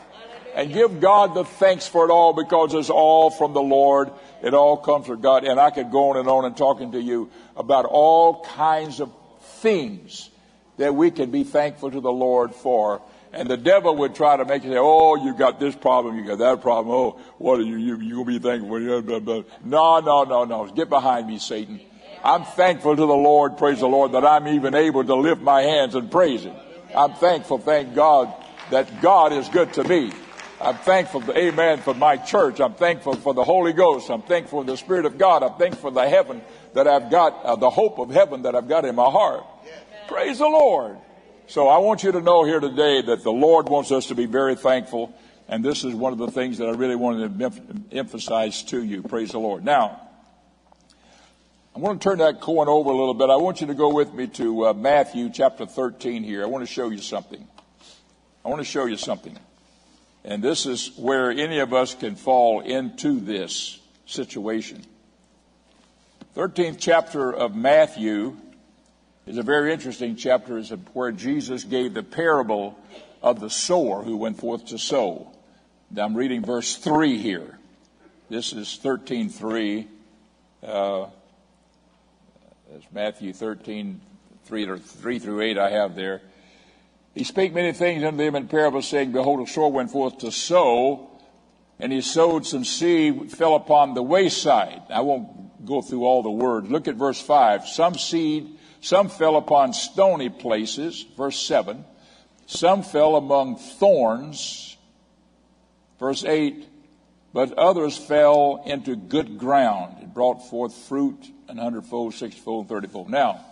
[0.54, 4.10] And give God the thanks for it all because it's all from the Lord.
[4.42, 5.44] It all comes from God.
[5.44, 9.12] And I could go on and on and talking to you about all kinds of
[9.40, 10.30] things
[10.76, 13.02] that we can be thankful to the Lord for.
[13.32, 16.24] And the devil would try to make you say, "Oh, you got this problem, you
[16.24, 16.94] got that problem.
[16.94, 17.76] Oh, what are you?
[17.76, 20.66] You you gonna be thankful for?" No, no, no, no.
[20.66, 21.80] Get behind me, Satan.
[22.22, 25.62] I'm thankful to the Lord, praise the Lord, that I'm even able to lift my
[25.62, 26.54] hands and praise Him.
[26.94, 28.32] I'm thankful, thank God,
[28.70, 30.12] that God is good to me.
[30.60, 32.60] I'm thankful, to, amen, for my church.
[32.60, 34.10] I'm thankful for the Holy Ghost.
[34.10, 35.42] I'm thankful for the Spirit of God.
[35.42, 36.42] I'm thankful for the heaven
[36.74, 39.44] that I've got, uh, the hope of heaven that I've got in my heart.
[40.06, 40.98] Praise the Lord.
[41.46, 44.26] So I want you to know here today that the Lord wants us to be
[44.26, 45.14] very thankful.
[45.48, 49.02] And this is one of the things that I really wanted to emphasize to you.
[49.02, 49.64] Praise the Lord.
[49.64, 50.09] Now,
[51.74, 53.30] I want to turn that coin over a little bit.
[53.30, 56.42] I want you to go with me to uh, Matthew chapter 13 here.
[56.42, 57.46] I want to show you something.
[58.44, 59.38] I want to show you something.
[60.24, 64.82] And this is where any of us can fall into this situation.
[66.36, 68.36] 13th chapter of Matthew
[69.26, 72.76] is a very interesting chapter is where Jesus gave the parable
[73.22, 75.30] of the sower who went forth to sow.
[75.88, 77.58] Now I'm reading verse 3 here.
[78.28, 79.86] This is 13.3.
[80.62, 81.06] Uh,
[82.74, 84.00] it's Matthew 13,
[84.44, 86.22] 3, or 3 through 8 I have there.
[87.14, 90.30] He spake many things unto them in parables, saying, Behold, a sower went forth to
[90.30, 91.10] sow,
[91.78, 94.82] and he sowed some seed, fell upon the wayside.
[94.88, 96.70] I won't go through all the words.
[96.70, 97.66] Look at verse 5.
[97.66, 101.84] Some seed some fell upon stony places, verse 7.
[102.46, 104.76] Some fell among thorns,
[105.98, 106.66] verse 8.
[107.32, 110.02] But others fell into good ground.
[110.02, 113.08] It brought forth fruit an hundredfold, sixtyfold, thirtyfold.
[113.08, 113.44] Now,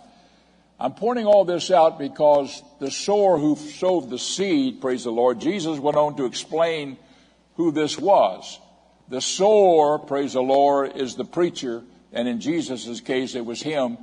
[0.79, 5.41] I'm pointing all this out because the sower who sowed the seed, praise the Lord,
[5.41, 6.97] Jesus went on to explain
[7.55, 8.59] who this was.
[9.09, 11.83] The sower, praise the Lord, is the preacher,
[12.13, 13.97] and in Jesus' case, it was him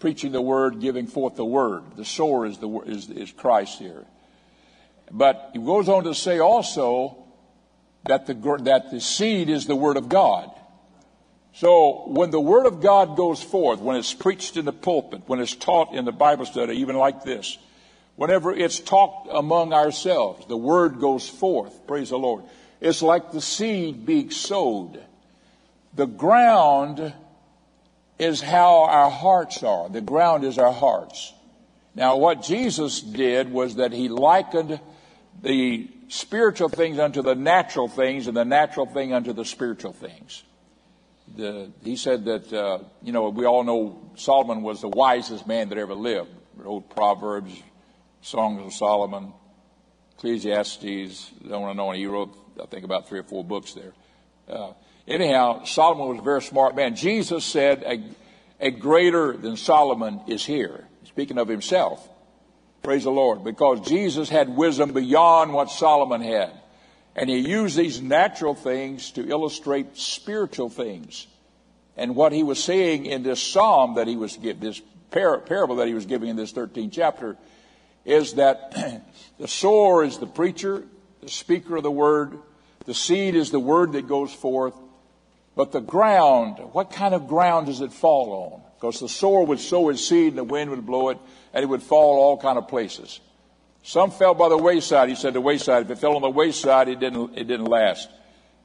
[0.00, 1.84] preaching the word, giving forth the word.
[1.94, 4.04] The sower is, the, is, is Christ here.
[5.12, 7.24] But he goes on to say also
[8.06, 10.50] that the, that the seed is the word of God.
[11.54, 15.40] So when the word of God goes forth, when it's preached in the pulpit, when
[15.40, 17.58] it's taught in the Bible study, even like this,
[18.16, 21.86] whenever it's talked among ourselves, the word goes forth.
[21.86, 22.44] Praise the Lord.
[22.80, 25.02] It's like the seed being sowed.
[25.94, 27.12] The ground
[28.18, 29.88] is how our hearts are.
[29.88, 31.34] The ground is our hearts.
[31.94, 34.80] Now, what Jesus did was that he likened
[35.42, 40.42] the spiritual things unto the natural things and the natural thing unto the spiritual things.
[41.36, 45.68] The, he said that, uh, you know, we all know Solomon was the wisest man
[45.70, 46.30] that ever lived.
[46.56, 47.62] Wrote Proverbs,
[48.20, 49.32] Songs of Solomon,
[50.16, 51.90] Ecclesiastes, don't want to know.
[51.90, 52.00] Any.
[52.00, 53.92] He wrote, I think, about three or four books there.
[54.48, 54.72] Uh,
[55.06, 56.94] Anyhow, Solomon was a very smart man.
[56.94, 58.02] Jesus said, a,
[58.60, 60.86] a greater than Solomon is here.
[61.04, 62.08] Speaking of himself.
[62.82, 63.42] Praise the Lord.
[63.42, 66.52] Because Jesus had wisdom beyond what Solomon had.
[67.14, 71.26] And he used these natural things to illustrate spiritual things.
[71.96, 75.76] And what he was saying in this psalm that he was giving, this par- parable
[75.76, 77.36] that he was giving in this 13th chapter,
[78.04, 78.72] is that
[79.38, 80.84] the sower is the preacher,
[81.20, 82.38] the speaker of the word,
[82.86, 84.74] the seed is the word that goes forth,
[85.54, 88.62] but the ground, what kind of ground does it fall on?
[88.76, 91.18] Because the sower would sow his seed and the wind would blow it
[91.52, 93.20] and it would fall all kind of places.
[93.82, 95.08] Some fell by the wayside.
[95.08, 95.82] He said the wayside.
[95.82, 98.08] If it fell on the wayside, it didn't, it didn't last.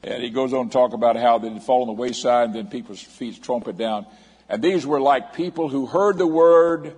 [0.03, 2.67] And he goes on to talk about how it fall on the wayside and then
[2.67, 4.06] people's feet trumpet down.
[4.47, 6.95] And these were like people who heard the word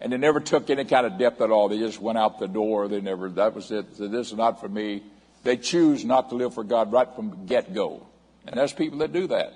[0.00, 1.68] and they never took any kind of depth at all.
[1.68, 2.88] They just went out the door.
[2.88, 3.96] They never, that was it.
[3.96, 5.02] So this is not for me.
[5.42, 8.06] They choose not to live for God right from get go.
[8.46, 9.52] And there's people that do that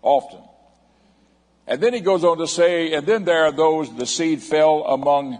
[0.00, 0.40] often.
[1.66, 4.84] And then he goes on to say, and then there are those, the seed fell
[4.84, 5.38] among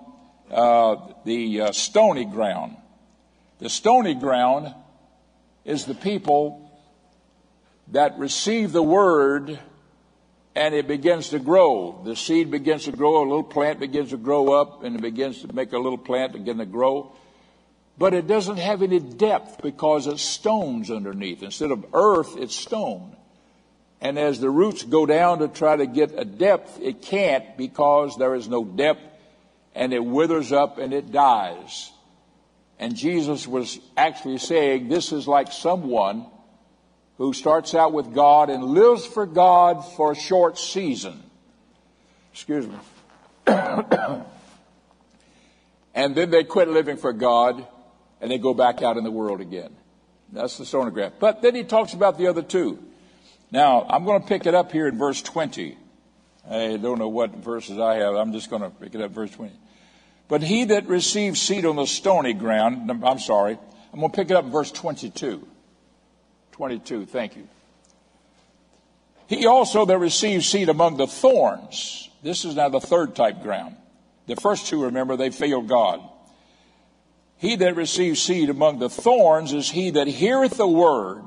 [0.53, 2.77] the uh, stony ground.
[3.59, 4.75] The stony ground
[5.65, 6.71] is the people
[7.89, 9.59] that receive the word
[10.55, 12.03] and it begins to grow.
[12.05, 15.41] The seed begins to grow, a little plant begins to grow up, and it begins
[15.43, 17.13] to make a little plant begin to grow
[17.99, 21.43] but it doesn't have any depth because it's stones underneath.
[21.43, 23.17] Instead of earth, it's stone.
[24.01, 28.17] And as the roots go down to try to get a depth, it can't because
[28.17, 29.12] there is no depth
[29.75, 31.91] and it withers up and it dies.
[32.79, 36.27] And Jesus was actually saying this is like someone
[37.19, 41.23] who starts out with God and lives for God for a short season.
[42.33, 42.75] Excuse me.
[43.47, 44.25] and
[46.15, 47.67] then they quit living for God
[48.21, 49.77] and they go back out in the world again.
[50.33, 51.13] That's the sonograph.
[51.21, 52.83] But then he talks about the other two.
[53.51, 55.77] Now, I'm going to pick it up here in verse 20.
[56.51, 58.15] I don't know what verses I have.
[58.15, 59.53] I'm just going to pick it up, verse 20.
[60.29, 63.59] But he that receives seed on the stony ground, I'm sorry,
[63.93, 65.47] I'm going to pick it up in verse 22.
[66.53, 67.49] 22, thank you.
[69.27, 72.11] He also that receives seed among the thorns.
[72.23, 73.77] This is now the third type ground.
[74.27, 76.01] The first two, remember, they failed God.
[77.39, 81.25] He that receives seed among the thorns is he that heareth the word,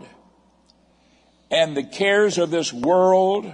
[1.52, 3.54] and the cares of this world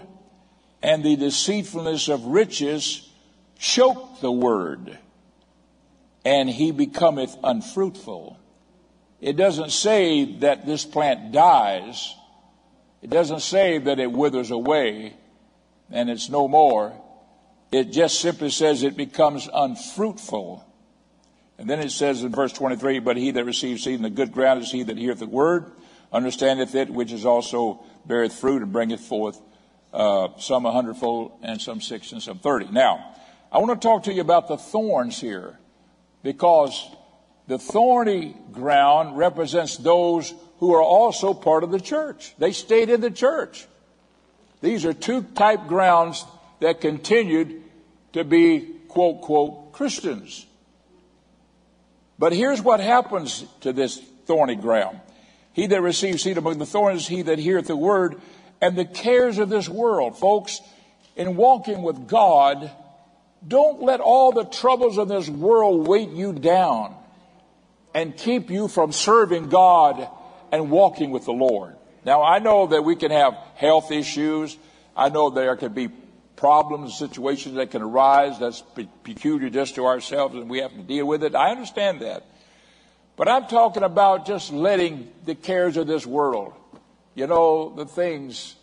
[0.83, 3.09] and the deceitfulness of riches
[3.57, 4.97] choke the word,
[6.23, 8.39] and he becometh unfruitful.
[9.19, 12.15] It doesn't say that this plant dies.
[13.01, 15.15] It doesn't say that it withers away
[15.91, 16.93] and it's no more.
[17.71, 20.65] It just simply says it becomes unfruitful.
[21.57, 24.31] And then it says in verse 23, But he that receives seed in the good
[24.31, 25.71] ground is he that heareth the word,
[26.11, 29.39] understandeth it, which is also beareth fruit and bringeth forth
[29.93, 32.65] uh, some a hundredfold and some six and some thirty.
[32.71, 33.15] Now,
[33.51, 35.59] I want to talk to you about the thorns here
[36.23, 36.87] because
[37.47, 42.33] the thorny ground represents those who are also part of the church.
[42.37, 43.67] They stayed in the church.
[44.61, 46.23] These are two type grounds
[46.59, 47.63] that continued
[48.13, 50.45] to be quote, quote, Christians.
[52.19, 53.97] But here's what happens to this
[54.27, 54.99] thorny ground.
[55.53, 58.21] He that receives seed among the thorns, is he that heareth the word,
[58.61, 60.17] and the cares of this world.
[60.19, 60.61] Folks,
[61.15, 62.69] in walking with God,
[63.47, 66.95] don't let all the troubles of this world weight you down
[67.93, 70.07] and keep you from serving God
[70.51, 71.75] and walking with the Lord.
[72.05, 74.57] Now, I know that we can have health issues.
[74.95, 75.89] I know there can be
[76.35, 78.63] problems, situations that can arise that's
[79.03, 81.35] peculiar just to ourselves and we have to deal with it.
[81.35, 82.25] I understand that.
[83.15, 86.53] But I'm talking about just letting the cares of this world,
[87.13, 88.55] you know, the things.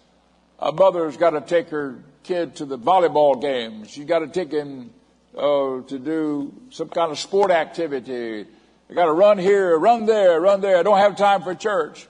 [0.59, 3.85] A mother's got to take her kid to the volleyball game.
[3.87, 4.91] She's got to take him
[5.37, 8.47] uh, to do some kind of sport activity.
[8.91, 10.79] I got to run here, run there, run there.
[10.79, 12.07] I don't have time for church.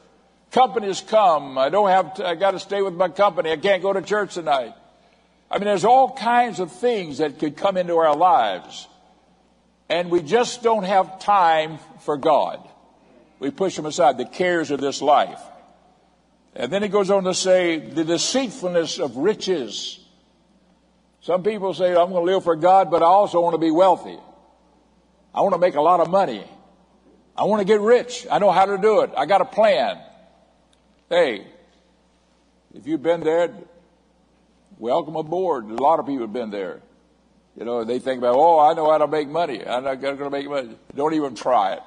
[0.51, 1.59] Companies come.
[1.59, 2.21] I don't have.
[2.21, 3.51] I got to stay with my company.
[3.51, 4.75] I can't go to church tonight.
[5.51, 8.87] I mean, there's all kinds of things that could come into our lives,
[9.89, 12.67] and we just don't have time for God.
[13.39, 14.19] We push them aside.
[14.19, 15.41] The cares of this life.
[16.55, 20.01] And then he goes on to say, the deceitfulness of riches.
[21.21, 23.71] Some people say, I'm going to live for God, but I also want to be
[23.71, 24.19] wealthy.
[25.35, 26.45] I want to make a lot of money.
[27.37, 28.27] I want to get rich.
[28.31, 29.11] I know how to do it.
[29.17, 29.99] I got a plan.
[31.09, 31.47] Hey,
[32.75, 33.55] if you've been there,
[34.79, 35.67] welcome aboard.
[35.67, 36.81] A lot of people have been there.
[37.57, 39.65] You know, they think about, oh, I know how to make money.
[39.65, 40.77] I'm not going to make money.
[40.95, 41.83] Don't even try it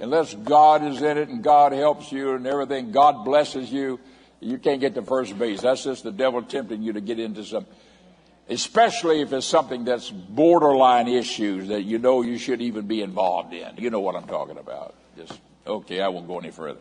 [0.00, 4.00] unless God is in it and God helps you and everything, God blesses you,
[4.40, 5.60] you can't get to first base.
[5.60, 7.66] That's just the devil tempting you to get into some,
[8.48, 13.52] especially if it's something that's borderline issues that you know you should even be involved
[13.52, 13.76] in.
[13.76, 14.94] You know what I'm talking about.
[15.16, 16.80] Just, okay, I won't go any further.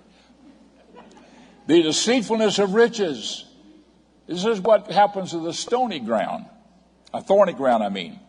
[1.67, 3.45] The deceitfulness of riches.
[4.25, 6.45] This is what happens to the stony ground,
[7.13, 8.19] a thorny ground, I mean.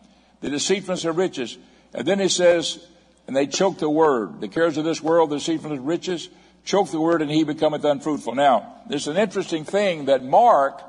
[0.41, 1.57] The deceitfulness of riches.
[1.93, 2.85] And then he says,
[3.27, 4.41] and they choke the word.
[4.41, 6.29] The cares of this world, the deceitfulness of riches,
[6.65, 8.35] choke the word, and he becometh unfruitful.
[8.35, 10.81] Now, there's an interesting thing that Mark,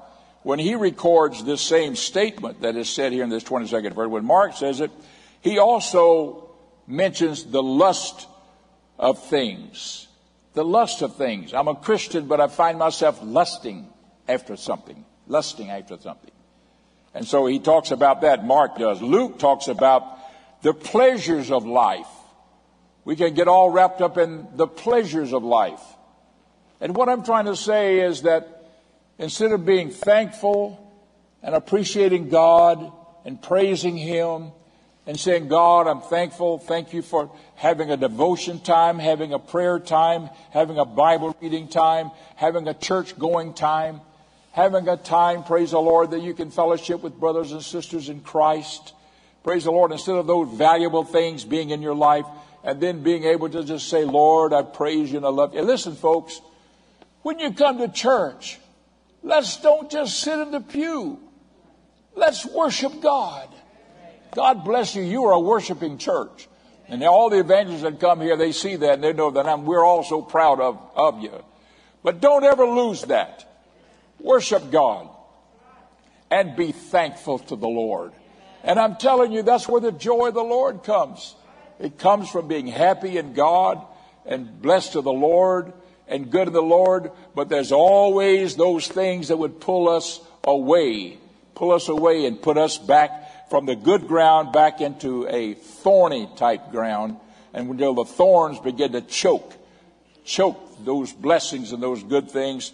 [0.43, 4.25] when he records this same statement that is said here in this 22nd verse, when
[4.25, 4.91] Mark says it,
[5.41, 6.51] he also
[6.87, 8.27] mentions the lust
[8.99, 10.09] of things.
[10.55, 11.55] The lust of things.
[11.55, 13.89] I'm a Christian, but I find myself lusting
[14.29, 16.31] after something, lusting after something.
[17.15, 18.45] And so he talks about that.
[18.45, 19.03] Mark does.
[19.03, 20.19] Luke talks about
[20.63, 22.07] the pleasures of life.
[23.05, 25.83] We can get all wrapped up in the pleasures of life.
[26.81, 28.71] And what I'm trying to say is that
[29.19, 30.79] instead of being thankful
[31.43, 32.93] and appreciating God
[33.25, 34.53] and praising Him
[35.07, 36.59] and saying, God, I'm thankful.
[36.59, 41.69] Thank you for having a devotion time, having a prayer time, having a Bible reading
[41.69, 44.01] time, having a church going time,
[44.53, 48.21] having a time, praise the Lord, that you can fellowship with brothers and sisters in
[48.21, 48.95] Christ.
[49.43, 49.91] Praise the Lord.
[49.91, 52.27] Instead of those valuable things being in your life,
[52.65, 55.63] and then being able to just say, Lord, I praise you and I love you.
[55.63, 56.41] listen, folks,
[57.23, 58.59] when you come to church,
[59.23, 61.19] let's don't just sit in the pew.
[62.15, 63.49] Let's worship God.
[64.35, 65.03] God bless you.
[65.03, 66.49] You are a worshiping church.
[66.89, 69.65] And all the evangelists that come here, they see that and they know that I'm,
[69.65, 71.43] we're all so proud of, of you.
[72.03, 73.49] But don't ever lose that.
[74.21, 75.09] Worship God
[76.31, 78.13] and be thankful to the Lord.
[78.65, 81.35] And I'm telling you, that's where the joy of the Lord comes.
[81.83, 83.85] It comes from being happy in God
[84.25, 85.73] and blessed to the Lord
[86.07, 91.19] and good in the Lord, but there's always those things that would pull us away,
[91.57, 96.29] pull us away and put us back from the good ground back into a thorny
[96.37, 97.17] type ground
[97.53, 99.53] and until the thorns begin to choke,
[100.25, 102.73] choke those blessings and those good things.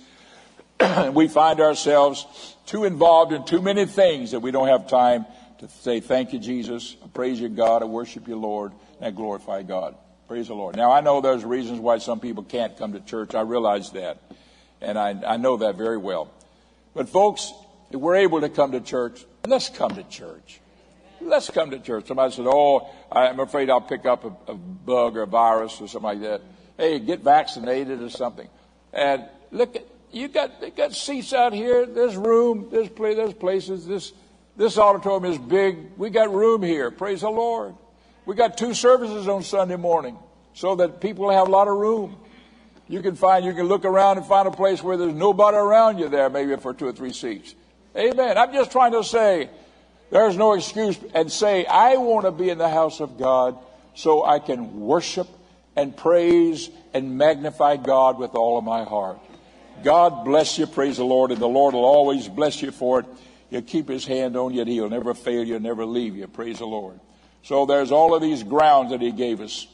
[1.13, 2.27] we find ourselves
[2.67, 5.25] too involved in too many things that we don't have time
[5.61, 6.95] to say, Thank you, Jesus.
[7.03, 7.83] I praise you, God.
[7.83, 8.73] I worship you, Lord.
[9.01, 9.95] And glorify God.
[10.27, 10.77] Praise the Lord.
[10.77, 13.35] Now, I know there's reasons why some people can't come to church.
[13.35, 14.19] I realize that.
[14.81, 16.31] And I, I know that very well.
[16.95, 17.53] But, folks,
[17.91, 20.61] if we're able to come to church, let's come to church.
[21.21, 22.07] Let's come to church.
[22.07, 25.89] Somebody said, Oh, I'm afraid I'll pick up a, a bug or a virus or
[25.89, 26.43] something like that.
[26.77, 28.49] Hey, get vaccinated or something.
[28.93, 31.87] And look at, you got, you got seats out here.
[31.87, 32.69] There's room.
[32.71, 33.87] There's, play, there's places.
[33.87, 34.13] This,
[34.57, 35.79] this auditorium is big.
[35.97, 36.91] We got room here.
[36.91, 37.75] Praise the Lord.
[38.29, 40.19] We got two services on Sunday morning
[40.53, 42.15] so that people have a lot of room.
[42.87, 45.97] You can find, you can look around and find a place where there's nobody around
[45.97, 47.55] you there, maybe for two or three seats.
[47.97, 48.37] Amen.
[48.37, 49.49] I'm just trying to say
[50.11, 53.57] there's no excuse and say, I want to be in the house of God
[53.95, 55.29] so I can worship
[55.75, 59.19] and praise and magnify God with all of my heart.
[59.83, 60.67] God bless you.
[60.67, 61.31] Praise the Lord.
[61.31, 63.07] And the Lord will always bless you for it.
[63.49, 66.27] He'll keep his hand on you and he'll never fail you, never leave you.
[66.27, 67.01] Praise the Lord.
[67.43, 69.67] So there's all of these grounds that he gave us.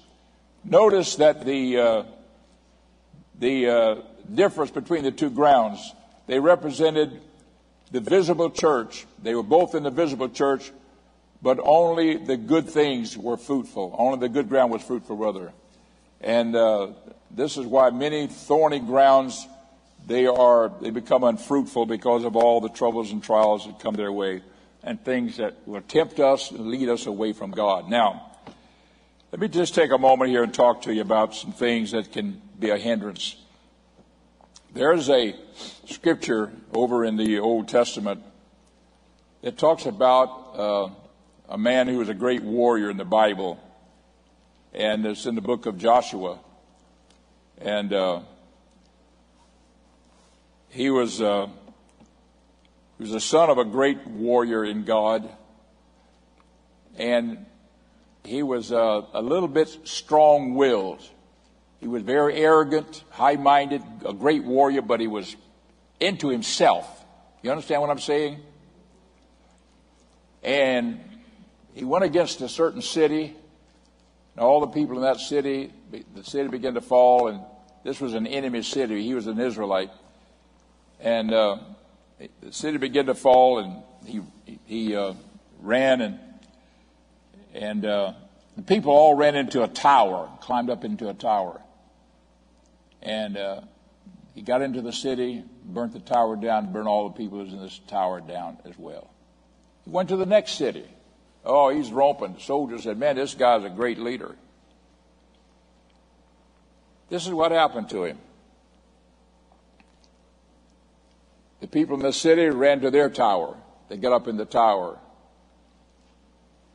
[0.64, 2.02] Notice that the, uh,
[3.38, 3.94] the uh,
[4.32, 5.92] difference between the two grounds,
[6.26, 7.20] they represented
[7.90, 9.06] the visible church.
[9.22, 10.72] They were both in the visible church,
[11.42, 13.94] but only the good things were fruitful.
[13.98, 15.52] Only the good ground was fruitful, brother.
[16.20, 16.88] And uh,
[17.30, 19.46] this is why many thorny grounds
[20.06, 24.12] they are they become unfruitful because of all the troubles and trials that come their
[24.12, 24.42] way
[24.84, 27.88] and things that will tempt us and lead us away from God.
[27.88, 28.30] Now,
[29.32, 32.12] let me just take a moment here and talk to you about some things that
[32.12, 33.36] can be a hindrance.
[34.72, 35.34] There's a
[35.86, 38.22] scripture over in the Old Testament
[39.42, 40.88] that talks about uh,
[41.48, 43.58] a man who was a great warrior in the Bible,
[44.72, 46.38] and it's in the book of Joshua.
[47.58, 48.20] And uh,
[50.68, 51.48] he was, uh,
[52.98, 55.28] he was the son of a great warrior in God,
[56.96, 57.44] and
[58.24, 61.02] he was uh, a little bit strong willed.
[61.80, 65.36] He was very arrogant, high minded, a great warrior, but he was
[66.00, 67.04] into himself.
[67.42, 68.40] You understand what I'm saying?
[70.42, 71.00] And
[71.74, 73.34] he went against a certain city,
[74.34, 77.40] and all the people in that city, the city began to fall, and
[77.82, 79.02] this was an enemy city.
[79.02, 79.90] He was an Israelite.
[81.00, 81.58] And uh,
[82.18, 84.20] the city began to fall, and he
[84.66, 85.14] he uh,
[85.60, 86.18] ran, and
[87.52, 88.12] and uh,
[88.56, 91.60] the people all ran into a tower, climbed up into a tower,
[93.02, 93.60] and uh,
[94.34, 97.52] he got into the city, burnt the tower down, burned all the people who was
[97.52, 99.10] in this tower down as well.
[99.84, 100.86] He went to the next city.
[101.44, 102.34] Oh, he's romping.
[102.34, 104.36] The soldiers said, "Man, this guy's a great leader."
[107.10, 108.18] This is what happened to him.
[111.64, 113.56] The people in the city ran to their tower.
[113.88, 114.98] They got up in the tower.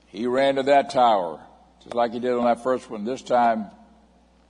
[0.08, 1.40] He ran to that tower,
[1.84, 3.06] just like he did on that first one.
[3.06, 3.68] This time,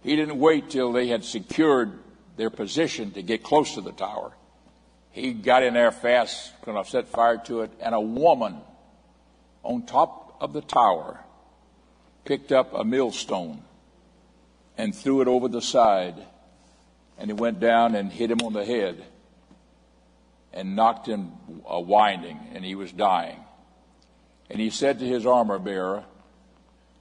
[0.01, 1.99] he didn't wait till they had secured
[2.37, 4.31] their position to get close to the tower.
[5.11, 8.61] He got in there fast, going to set fire to it, and a woman
[9.61, 11.19] on top of the tower
[12.23, 13.61] picked up a millstone
[14.77, 16.15] and threw it over the side,
[17.17, 19.03] and it went down and hit him on the head
[20.53, 21.31] and knocked him
[21.65, 23.39] a winding, and he was dying.
[24.49, 26.03] And he said to his armor bearer,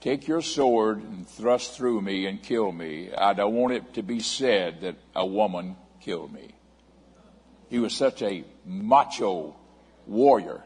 [0.00, 3.10] Take your sword and thrust through me and kill me.
[3.12, 6.54] I don't want it to be said that a woman killed me.
[7.68, 9.56] He was such a macho
[10.06, 10.62] warrior.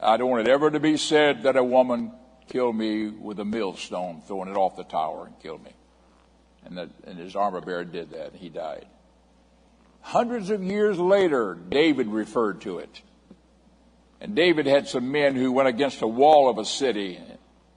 [0.00, 2.12] I don't want it ever to be said that a woman
[2.48, 5.72] killed me with a millstone, throwing it off the tower and killed me.
[6.64, 8.86] And, that, and his armor bearer did that, and he died.
[10.06, 13.02] Hundreds of years later, David referred to it.
[14.20, 17.18] And David had some men who went against a wall of a city,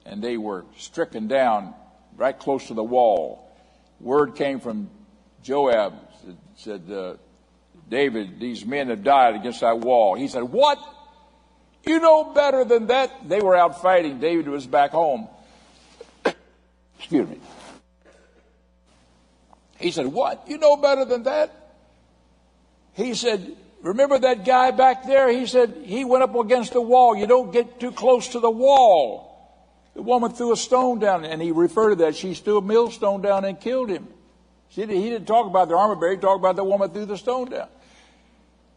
[0.05, 1.73] and they were stricken down
[2.15, 3.51] right close to the wall.
[3.99, 4.91] Word came from
[5.41, 5.95] Joab,
[6.55, 7.15] said, uh,
[7.89, 10.13] David, these men have died against that wall.
[10.13, 10.77] He said, What?
[11.83, 13.27] You know better than that.
[13.27, 14.19] They were out fighting.
[14.19, 15.27] David was back home.
[16.99, 17.39] Excuse me.
[19.79, 20.47] He said, What?
[20.47, 21.55] You know better than that?
[22.99, 25.29] He said, Remember that guy back there?
[25.29, 27.15] He said he went up against the wall.
[27.15, 29.25] You don't get too close to the wall.
[29.93, 32.17] The woman threw a stone down, and he referred to that.
[32.17, 34.07] She threw a millstone down and killed him.
[34.67, 36.11] he didn't talk about the armor bearer.
[36.11, 37.69] He talked about the woman threw the stone down.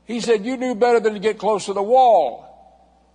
[0.05, 2.49] He said, You knew better than to get close to the wall.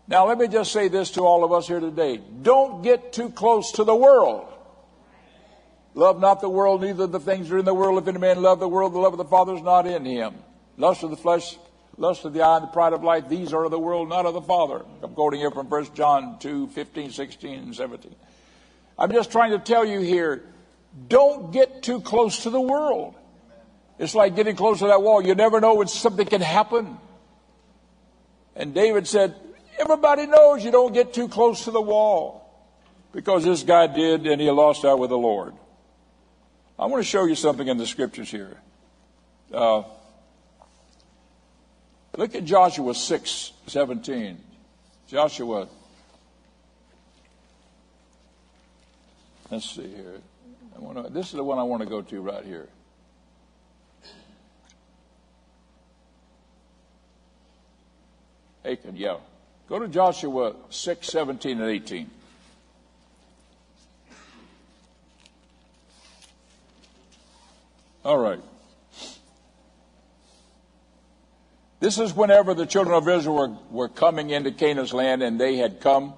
[0.09, 2.17] Now, let me just say this to all of us here today.
[2.17, 4.45] Don't get too close to the world.
[5.93, 7.97] Love not the world, neither the things that are in the world.
[7.97, 10.35] If any man love the world, the love of the Father is not in him.
[10.77, 11.57] Lust of the flesh,
[11.97, 14.25] lust of the eye, and the pride of life, these are of the world, not
[14.25, 14.85] of the Father.
[15.01, 18.15] I'm quoting here from 1 John 2, 15, 16, and 17.
[18.99, 20.43] I'm just trying to tell you here,
[21.07, 23.15] don't get too close to the world.
[23.99, 25.25] It's like getting close to that wall.
[25.25, 26.97] You never know when something can happen.
[28.55, 29.35] And David said,
[29.79, 32.43] Everybody knows you don't get too close to the wall
[33.13, 35.53] because this guy did and he lost out with the Lord.
[36.79, 38.57] I want to show you something in the scriptures here.
[39.53, 39.83] Uh,
[42.17, 44.37] look at Joshua 6 17.
[45.07, 45.67] Joshua.
[49.49, 50.21] Let's see here.
[50.93, 52.67] To, this is the one I want to go to right here.
[58.65, 59.17] Achan, yeah.
[59.69, 62.09] Go to Joshua 6, 17, and 18.
[68.03, 68.39] All right.
[71.79, 75.57] This is whenever the children of Israel were, were coming into Canaan's land and they
[75.57, 76.13] had come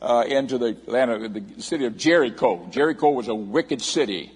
[0.00, 2.66] uh, into the land of the city of Jericho.
[2.70, 4.32] Jericho was a wicked city.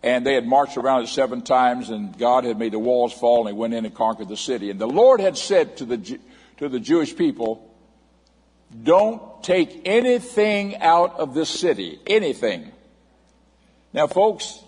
[0.00, 3.40] And they had marched around it seven times, and God had made the walls fall,
[3.40, 4.70] and they went in and conquered the city.
[4.70, 6.20] And the Lord had said to the,
[6.58, 7.68] to the Jewish people,
[8.80, 11.98] don't take anything out of this city.
[12.06, 12.70] Anything.
[13.92, 14.62] Now, folks,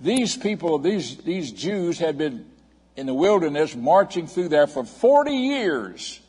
[0.00, 2.49] these people, these, these Jews had been
[3.00, 6.20] in the wilderness marching through there for 40 years.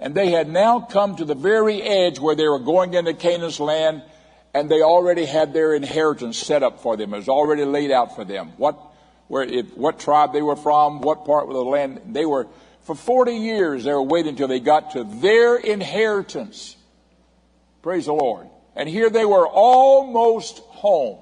[0.00, 3.60] And they had now come to the very edge where they were going into Canaan's
[3.60, 4.02] land
[4.52, 7.14] and they already had their inheritance set up for them.
[7.14, 8.54] It was already laid out for them.
[8.56, 8.76] What,
[9.28, 12.48] where, if, what tribe they were from, what part of the land they were
[12.82, 16.76] for 40 years, they were waiting until they got to their inheritance.
[17.82, 18.48] Praise the Lord.
[18.74, 21.18] And here they were almost home.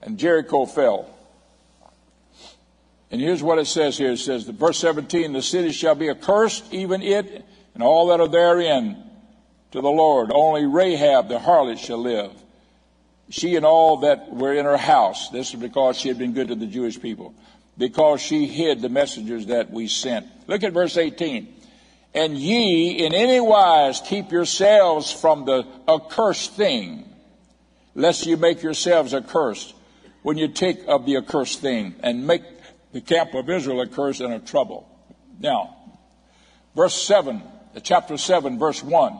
[0.00, 1.14] And Jericho fell.
[3.10, 4.12] And here's what it says here.
[4.12, 7.44] It says, verse 17, the city shall be accursed, even it
[7.74, 9.02] and all that are therein
[9.72, 10.30] to the Lord.
[10.32, 12.32] Only Rahab the harlot shall live.
[13.30, 15.28] She and all that were in her house.
[15.30, 17.34] This is because she had been good to the Jewish people
[17.78, 20.26] because she hid the messengers that we sent.
[20.46, 21.54] Look at verse 18.
[22.12, 27.08] And ye in any wise keep yourselves from the accursed thing,
[27.94, 29.74] lest you make yourselves accursed
[30.22, 32.42] when you take of the accursed thing and make
[32.92, 34.88] the camp of Israel accursed in a trouble.
[35.38, 35.76] Now,
[36.74, 37.42] verse 7,
[37.82, 39.18] chapter 7, verse 1.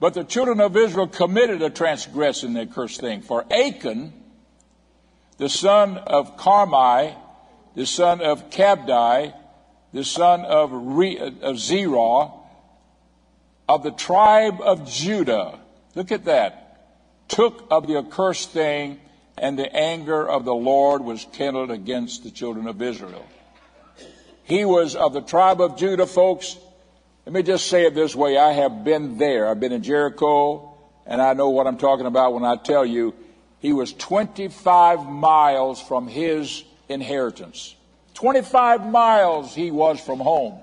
[0.00, 3.22] But the children of Israel committed a transgression the accursed thing.
[3.22, 4.12] For Achan,
[5.38, 7.14] the son of Carmi,
[7.74, 9.32] the son of Zabdi,
[9.92, 12.32] the son of, Re, of Zerah,
[13.68, 15.60] of the tribe of Judah.
[15.94, 17.28] Look at that.
[17.28, 19.00] Took of the accursed thing,
[19.38, 23.24] and the anger of the Lord was kindled against the children of Israel.
[24.44, 26.56] He was of the tribe of Judah, folks.
[27.24, 28.36] Let me just say it this way.
[28.36, 29.48] I have been there.
[29.48, 30.76] I've been in Jericho,
[31.06, 33.14] and I know what I'm talking about when I tell you
[33.60, 37.76] he was 25 miles from his inheritance.
[38.14, 40.58] 25 miles he was from home.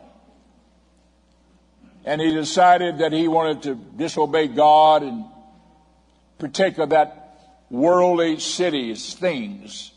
[2.06, 5.26] And he decided that he wanted to disobey God and
[6.38, 7.19] partake of that
[7.70, 9.92] worldly cities, things.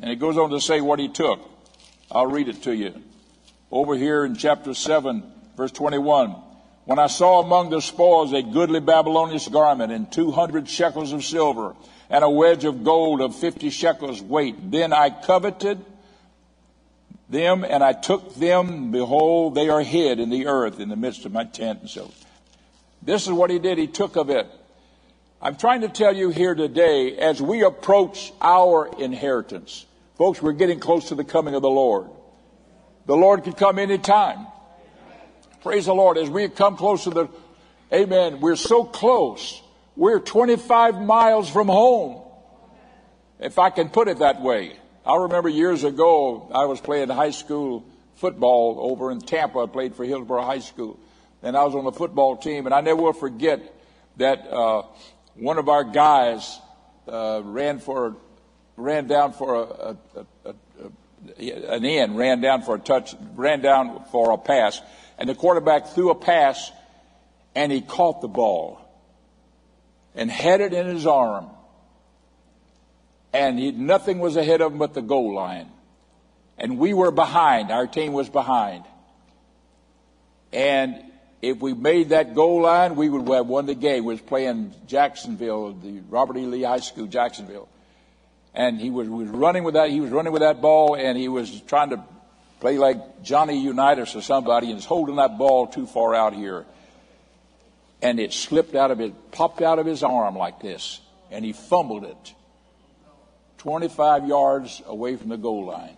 [0.00, 1.40] And it goes on to say what he took.
[2.10, 3.02] I'll read it to you.
[3.70, 5.22] Over here in chapter 7,
[5.56, 6.36] verse 21.
[6.84, 11.74] When I saw among the spoils a goodly Babylonian garment and 200 shekels of silver
[12.10, 15.84] and a wedge of gold of 50 shekels weight, then I coveted
[17.28, 21.24] them, and I took them, behold, they are hid in the earth in the midst
[21.24, 21.80] of my tent.
[21.80, 22.12] And so
[23.02, 23.78] this is what he did.
[23.78, 24.46] He took of it.
[25.44, 29.84] I'm trying to tell you here today, as we approach our inheritance,
[30.16, 32.08] folks, we're getting close to the coming of the Lord.
[33.04, 34.46] The Lord could come anytime.
[35.60, 36.16] Praise the Lord.
[36.16, 37.28] As we come close to the,
[37.92, 39.62] amen, we're so close.
[39.96, 42.22] We're 25 miles from home.
[43.38, 44.78] If I can put it that way.
[45.04, 47.84] I remember years ago, I was playing high school
[48.14, 49.58] football over in Tampa.
[49.58, 50.98] I played for Hillsborough High School.
[51.42, 53.60] And I was on the football team, and I never will forget
[54.16, 54.84] that uh,
[55.36, 56.58] one of our guys
[57.08, 58.16] uh, ran for
[58.76, 64.04] ran down for a, a, a, an end, ran down for a touch, ran down
[64.10, 64.80] for a pass,
[65.18, 66.72] and the quarterback threw a pass,
[67.54, 68.80] and he caught the ball
[70.14, 71.50] and had it in his arm.
[73.32, 75.68] And he, nothing was ahead of him but the goal line.
[76.56, 77.72] And we were behind.
[77.72, 78.84] Our team was behind.
[80.52, 81.03] And
[81.48, 84.04] if we made that goal line, we would have won the game.
[84.04, 86.46] We was playing Jacksonville, the Robert E.
[86.46, 87.68] Lee High School, Jacksonville.
[88.54, 91.28] And he was, was running with that, he was running with that ball and he
[91.28, 92.02] was trying to
[92.60, 96.64] play like Johnny Unitas or somebody and was holding that ball too far out here.
[98.00, 101.00] And it slipped out of it, popped out of his arm like this.
[101.30, 102.34] And he fumbled it
[103.58, 105.96] 25 yards away from the goal line.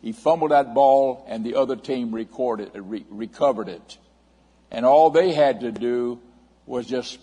[0.00, 3.98] He fumbled that ball and the other team recorded, re- recovered it.
[4.72, 6.18] And all they had to do
[6.64, 7.18] was just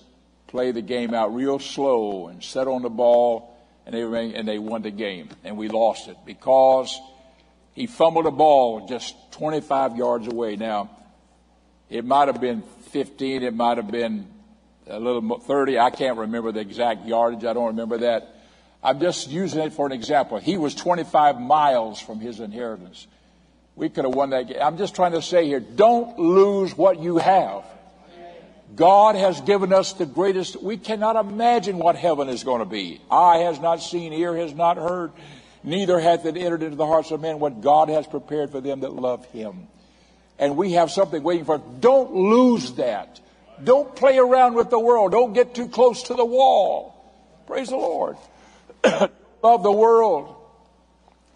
[0.47, 4.59] play the game out real slow and set on the ball, and they, and they
[4.59, 5.29] won the game.
[5.43, 6.97] And we lost it because
[7.73, 10.57] he fumbled a ball just 25 yards away.
[10.57, 10.91] Now,
[11.89, 14.27] it might have been 15, it might have been
[14.85, 15.79] a little 30.
[15.79, 17.45] I can't remember the exact yardage.
[17.45, 18.35] I don't remember that.
[18.83, 20.37] I'm just using it for an example.
[20.37, 23.07] He was 25 miles from his inheritance.
[23.79, 24.57] We could have won that game.
[24.61, 27.63] I'm just trying to say here, don't lose what you have.
[28.75, 30.61] God has given us the greatest.
[30.61, 32.99] We cannot imagine what heaven is going to be.
[33.09, 35.13] Eye has not seen, ear has not heard,
[35.63, 38.81] neither hath it entered into the hearts of men what God has prepared for them
[38.81, 39.69] that love Him.
[40.37, 41.61] And we have something waiting for us.
[41.79, 43.21] Don't lose that.
[43.63, 45.13] Don't play around with the world.
[45.13, 47.13] Don't get too close to the wall.
[47.47, 48.17] Praise the Lord.
[49.41, 50.35] love the world.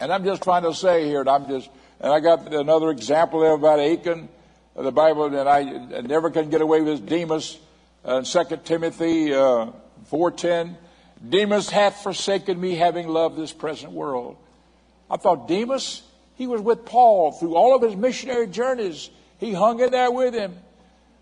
[0.02, 1.70] And I'm just trying to say here, and I'm just
[2.04, 4.28] and I got another example there about Achan,
[4.76, 5.64] the Bible, and I,
[6.02, 7.58] never can get away with Demas.
[8.04, 9.68] Uh, 2 Timothy uh,
[10.12, 10.76] 4.10,
[11.28, 14.36] Demas hath forsaken me, having loved this present world.
[15.10, 16.02] I thought Demas,
[16.36, 19.10] he was with Paul through all of his missionary journeys.
[19.40, 20.58] He hung in there with him.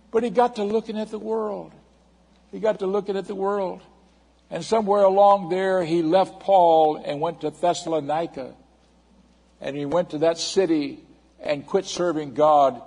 [0.10, 1.74] But he got to looking at the world.
[2.52, 3.82] He got to looking at the world.
[4.50, 8.56] And somewhere along there, he left Paul and went to Thessalonica
[9.62, 11.00] and he went to that city
[11.40, 12.82] and quit serving God.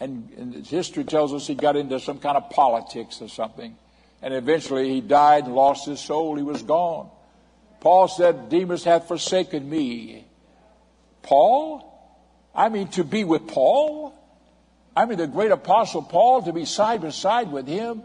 [0.00, 3.76] And, and history tells us he got into some kind of politics or something.
[4.22, 6.36] And eventually he died and lost his soul.
[6.36, 7.10] He was gone.
[7.80, 10.24] Paul said, Demas hath forsaken me.
[11.22, 11.92] Paul?
[12.54, 14.14] I mean, to be with Paul?
[14.96, 18.02] I mean, the great apostle Paul, to be side by side with him,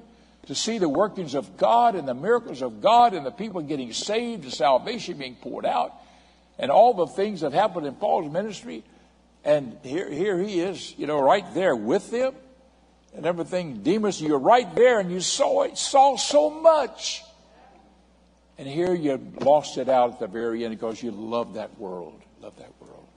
[0.47, 3.93] to see the workings of God and the miracles of God and the people getting
[3.93, 5.93] saved, the salvation being poured out
[6.57, 8.83] and all the things that happened in Paul's ministry.
[9.43, 12.35] And here, here he is, you know, right there with them
[13.15, 13.81] and everything.
[13.81, 17.23] Demas, you're right there and you saw it, saw so much.
[18.57, 22.21] And here you lost it out at the very end because you love that world.
[22.41, 23.07] Love that world.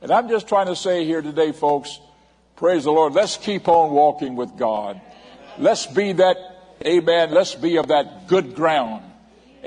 [0.00, 1.98] And I'm just trying to say here today, folks,
[2.54, 3.12] praise the Lord.
[3.12, 5.00] Let's keep on walking with God.
[5.58, 6.36] Let's be that,
[6.86, 9.07] amen, let's be of that good ground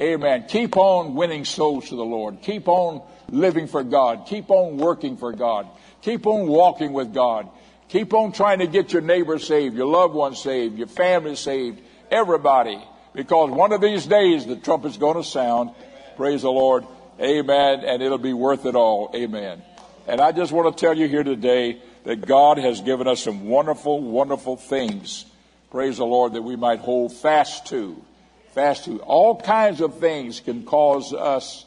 [0.02, 0.46] Amen.
[0.48, 2.42] Keep on winning souls to the Lord.
[2.42, 4.26] Keep on living for God.
[4.26, 5.68] Keep on working for God.
[6.02, 7.50] Keep on walking with God.
[7.90, 11.82] Keep on trying to get your neighbor saved, your loved ones saved, your family saved,
[12.10, 12.82] everybody.
[13.14, 15.72] Because one of these days the trumpet's going to sound.
[16.18, 16.86] Praise the Lord.
[17.20, 17.84] Amen.
[17.86, 19.12] And it'll be worth it all.
[19.14, 19.62] Amen.
[20.08, 23.48] And I just want to tell you here today that God has given us some
[23.48, 25.26] wonderful, wonderful things.
[25.70, 28.04] Praise the Lord that we might hold fast to
[28.52, 29.02] fast food.
[29.02, 31.66] All kinds of things can cause us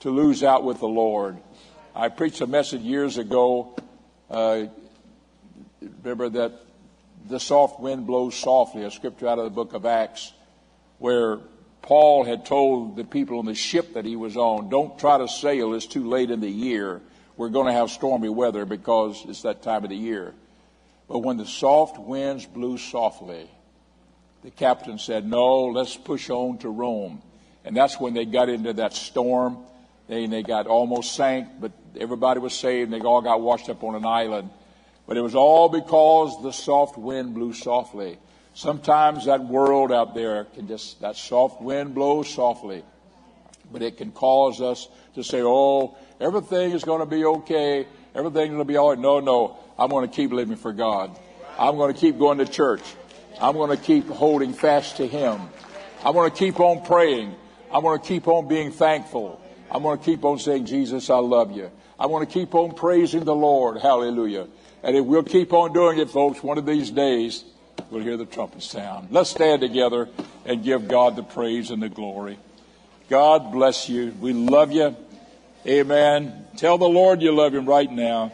[0.00, 1.38] to lose out with the Lord.
[1.94, 3.76] I preached a message years ago.
[4.30, 4.66] Uh,
[6.02, 6.52] remember that
[7.28, 10.32] the soft wind blows softly, a scripture out of the book of Acts,
[10.98, 11.38] where
[11.82, 15.28] Paul had told the people on the ship that he was on, don't try to
[15.28, 17.00] sail, it's too late in the year.
[17.36, 20.34] We're going to have stormy weather because it's that time of the year.
[21.08, 23.48] But when the soft winds blew softly,
[24.42, 27.22] the captain said, No, let's push on to Rome.
[27.64, 29.58] And that's when they got into that storm.
[30.08, 33.84] They, they got almost sank, but everybody was saved and they all got washed up
[33.84, 34.50] on an island.
[35.06, 38.18] But it was all because the soft wind blew softly.
[38.54, 42.82] Sometimes that world out there can just, that soft wind blows softly.
[43.70, 47.86] But it can cause us to say, oh, everything is going to be okay.
[48.14, 48.98] Everything's going to be all right.
[48.98, 49.58] No, no.
[49.78, 51.16] I'm going to keep living for God.
[51.58, 52.82] I'm going to keep going to church.
[53.40, 55.40] I'm going to keep holding fast to Him.
[56.04, 57.34] I'm going to keep on praying.
[57.72, 59.40] I'm going to keep on being thankful.
[59.70, 61.70] I'm going to keep on saying, Jesus, I love you.
[61.98, 63.80] I'm going to keep on praising the Lord.
[63.80, 64.46] Hallelujah.
[64.82, 67.44] And if we'll keep on doing it, folks, one of these days,
[67.90, 69.08] we'll hear the trumpet sound.
[69.10, 70.08] Let's stand together
[70.44, 72.38] and give God the praise and the glory.
[73.08, 74.14] God bless you.
[74.20, 74.96] We love you.
[75.66, 76.46] Amen.
[76.56, 78.32] Tell the Lord you love him right now.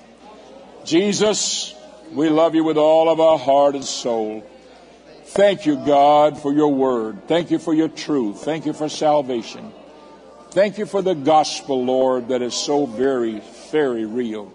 [0.85, 1.75] Jesus,
[2.13, 4.45] we love you with all of our heart and soul.
[5.35, 7.27] Thank you, God, for your word.
[7.27, 8.45] Thank you for your truth.
[8.45, 9.73] Thank you for salvation.
[10.53, 14.53] Thank you for the gospel, Lord, that is so very, very real.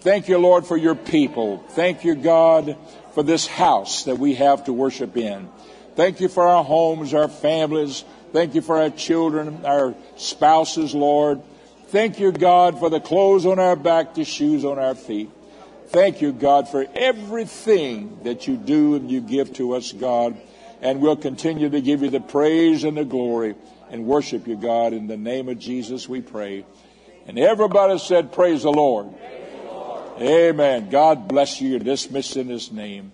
[0.00, 1.58] Thank you, Lord, for your people.
[1.72, 2.78] Thank you, God,
[3.12, 5.50] for this house that we have to worship in.
[5.96, 8.02] Thank you for our homes, our families.
[8.32, 11.42] Thank you for our children, our spouses, Lord.
[11.88, 15.28] Thank you, God, for the clothes on our back, the shoes on our feet.
[15.92, 20.40] Thank you, God, for everything that you do and you give to us, God.
[20.80, 23.54] And we'll continue to give you the praise and the glory
[23.90, 24.94] and worship you, God.
[24.94, 26.64] In the name of Jesus, we pray.
[27.26, 29.14] And everybody said, Praise the Lord.
[29.18, 30.22] Praise the Lord.
[30.22, 30.88] Amen.
[30.88, 31.68] God bless you.
[31.68, 33.12] You're dismissed in his name.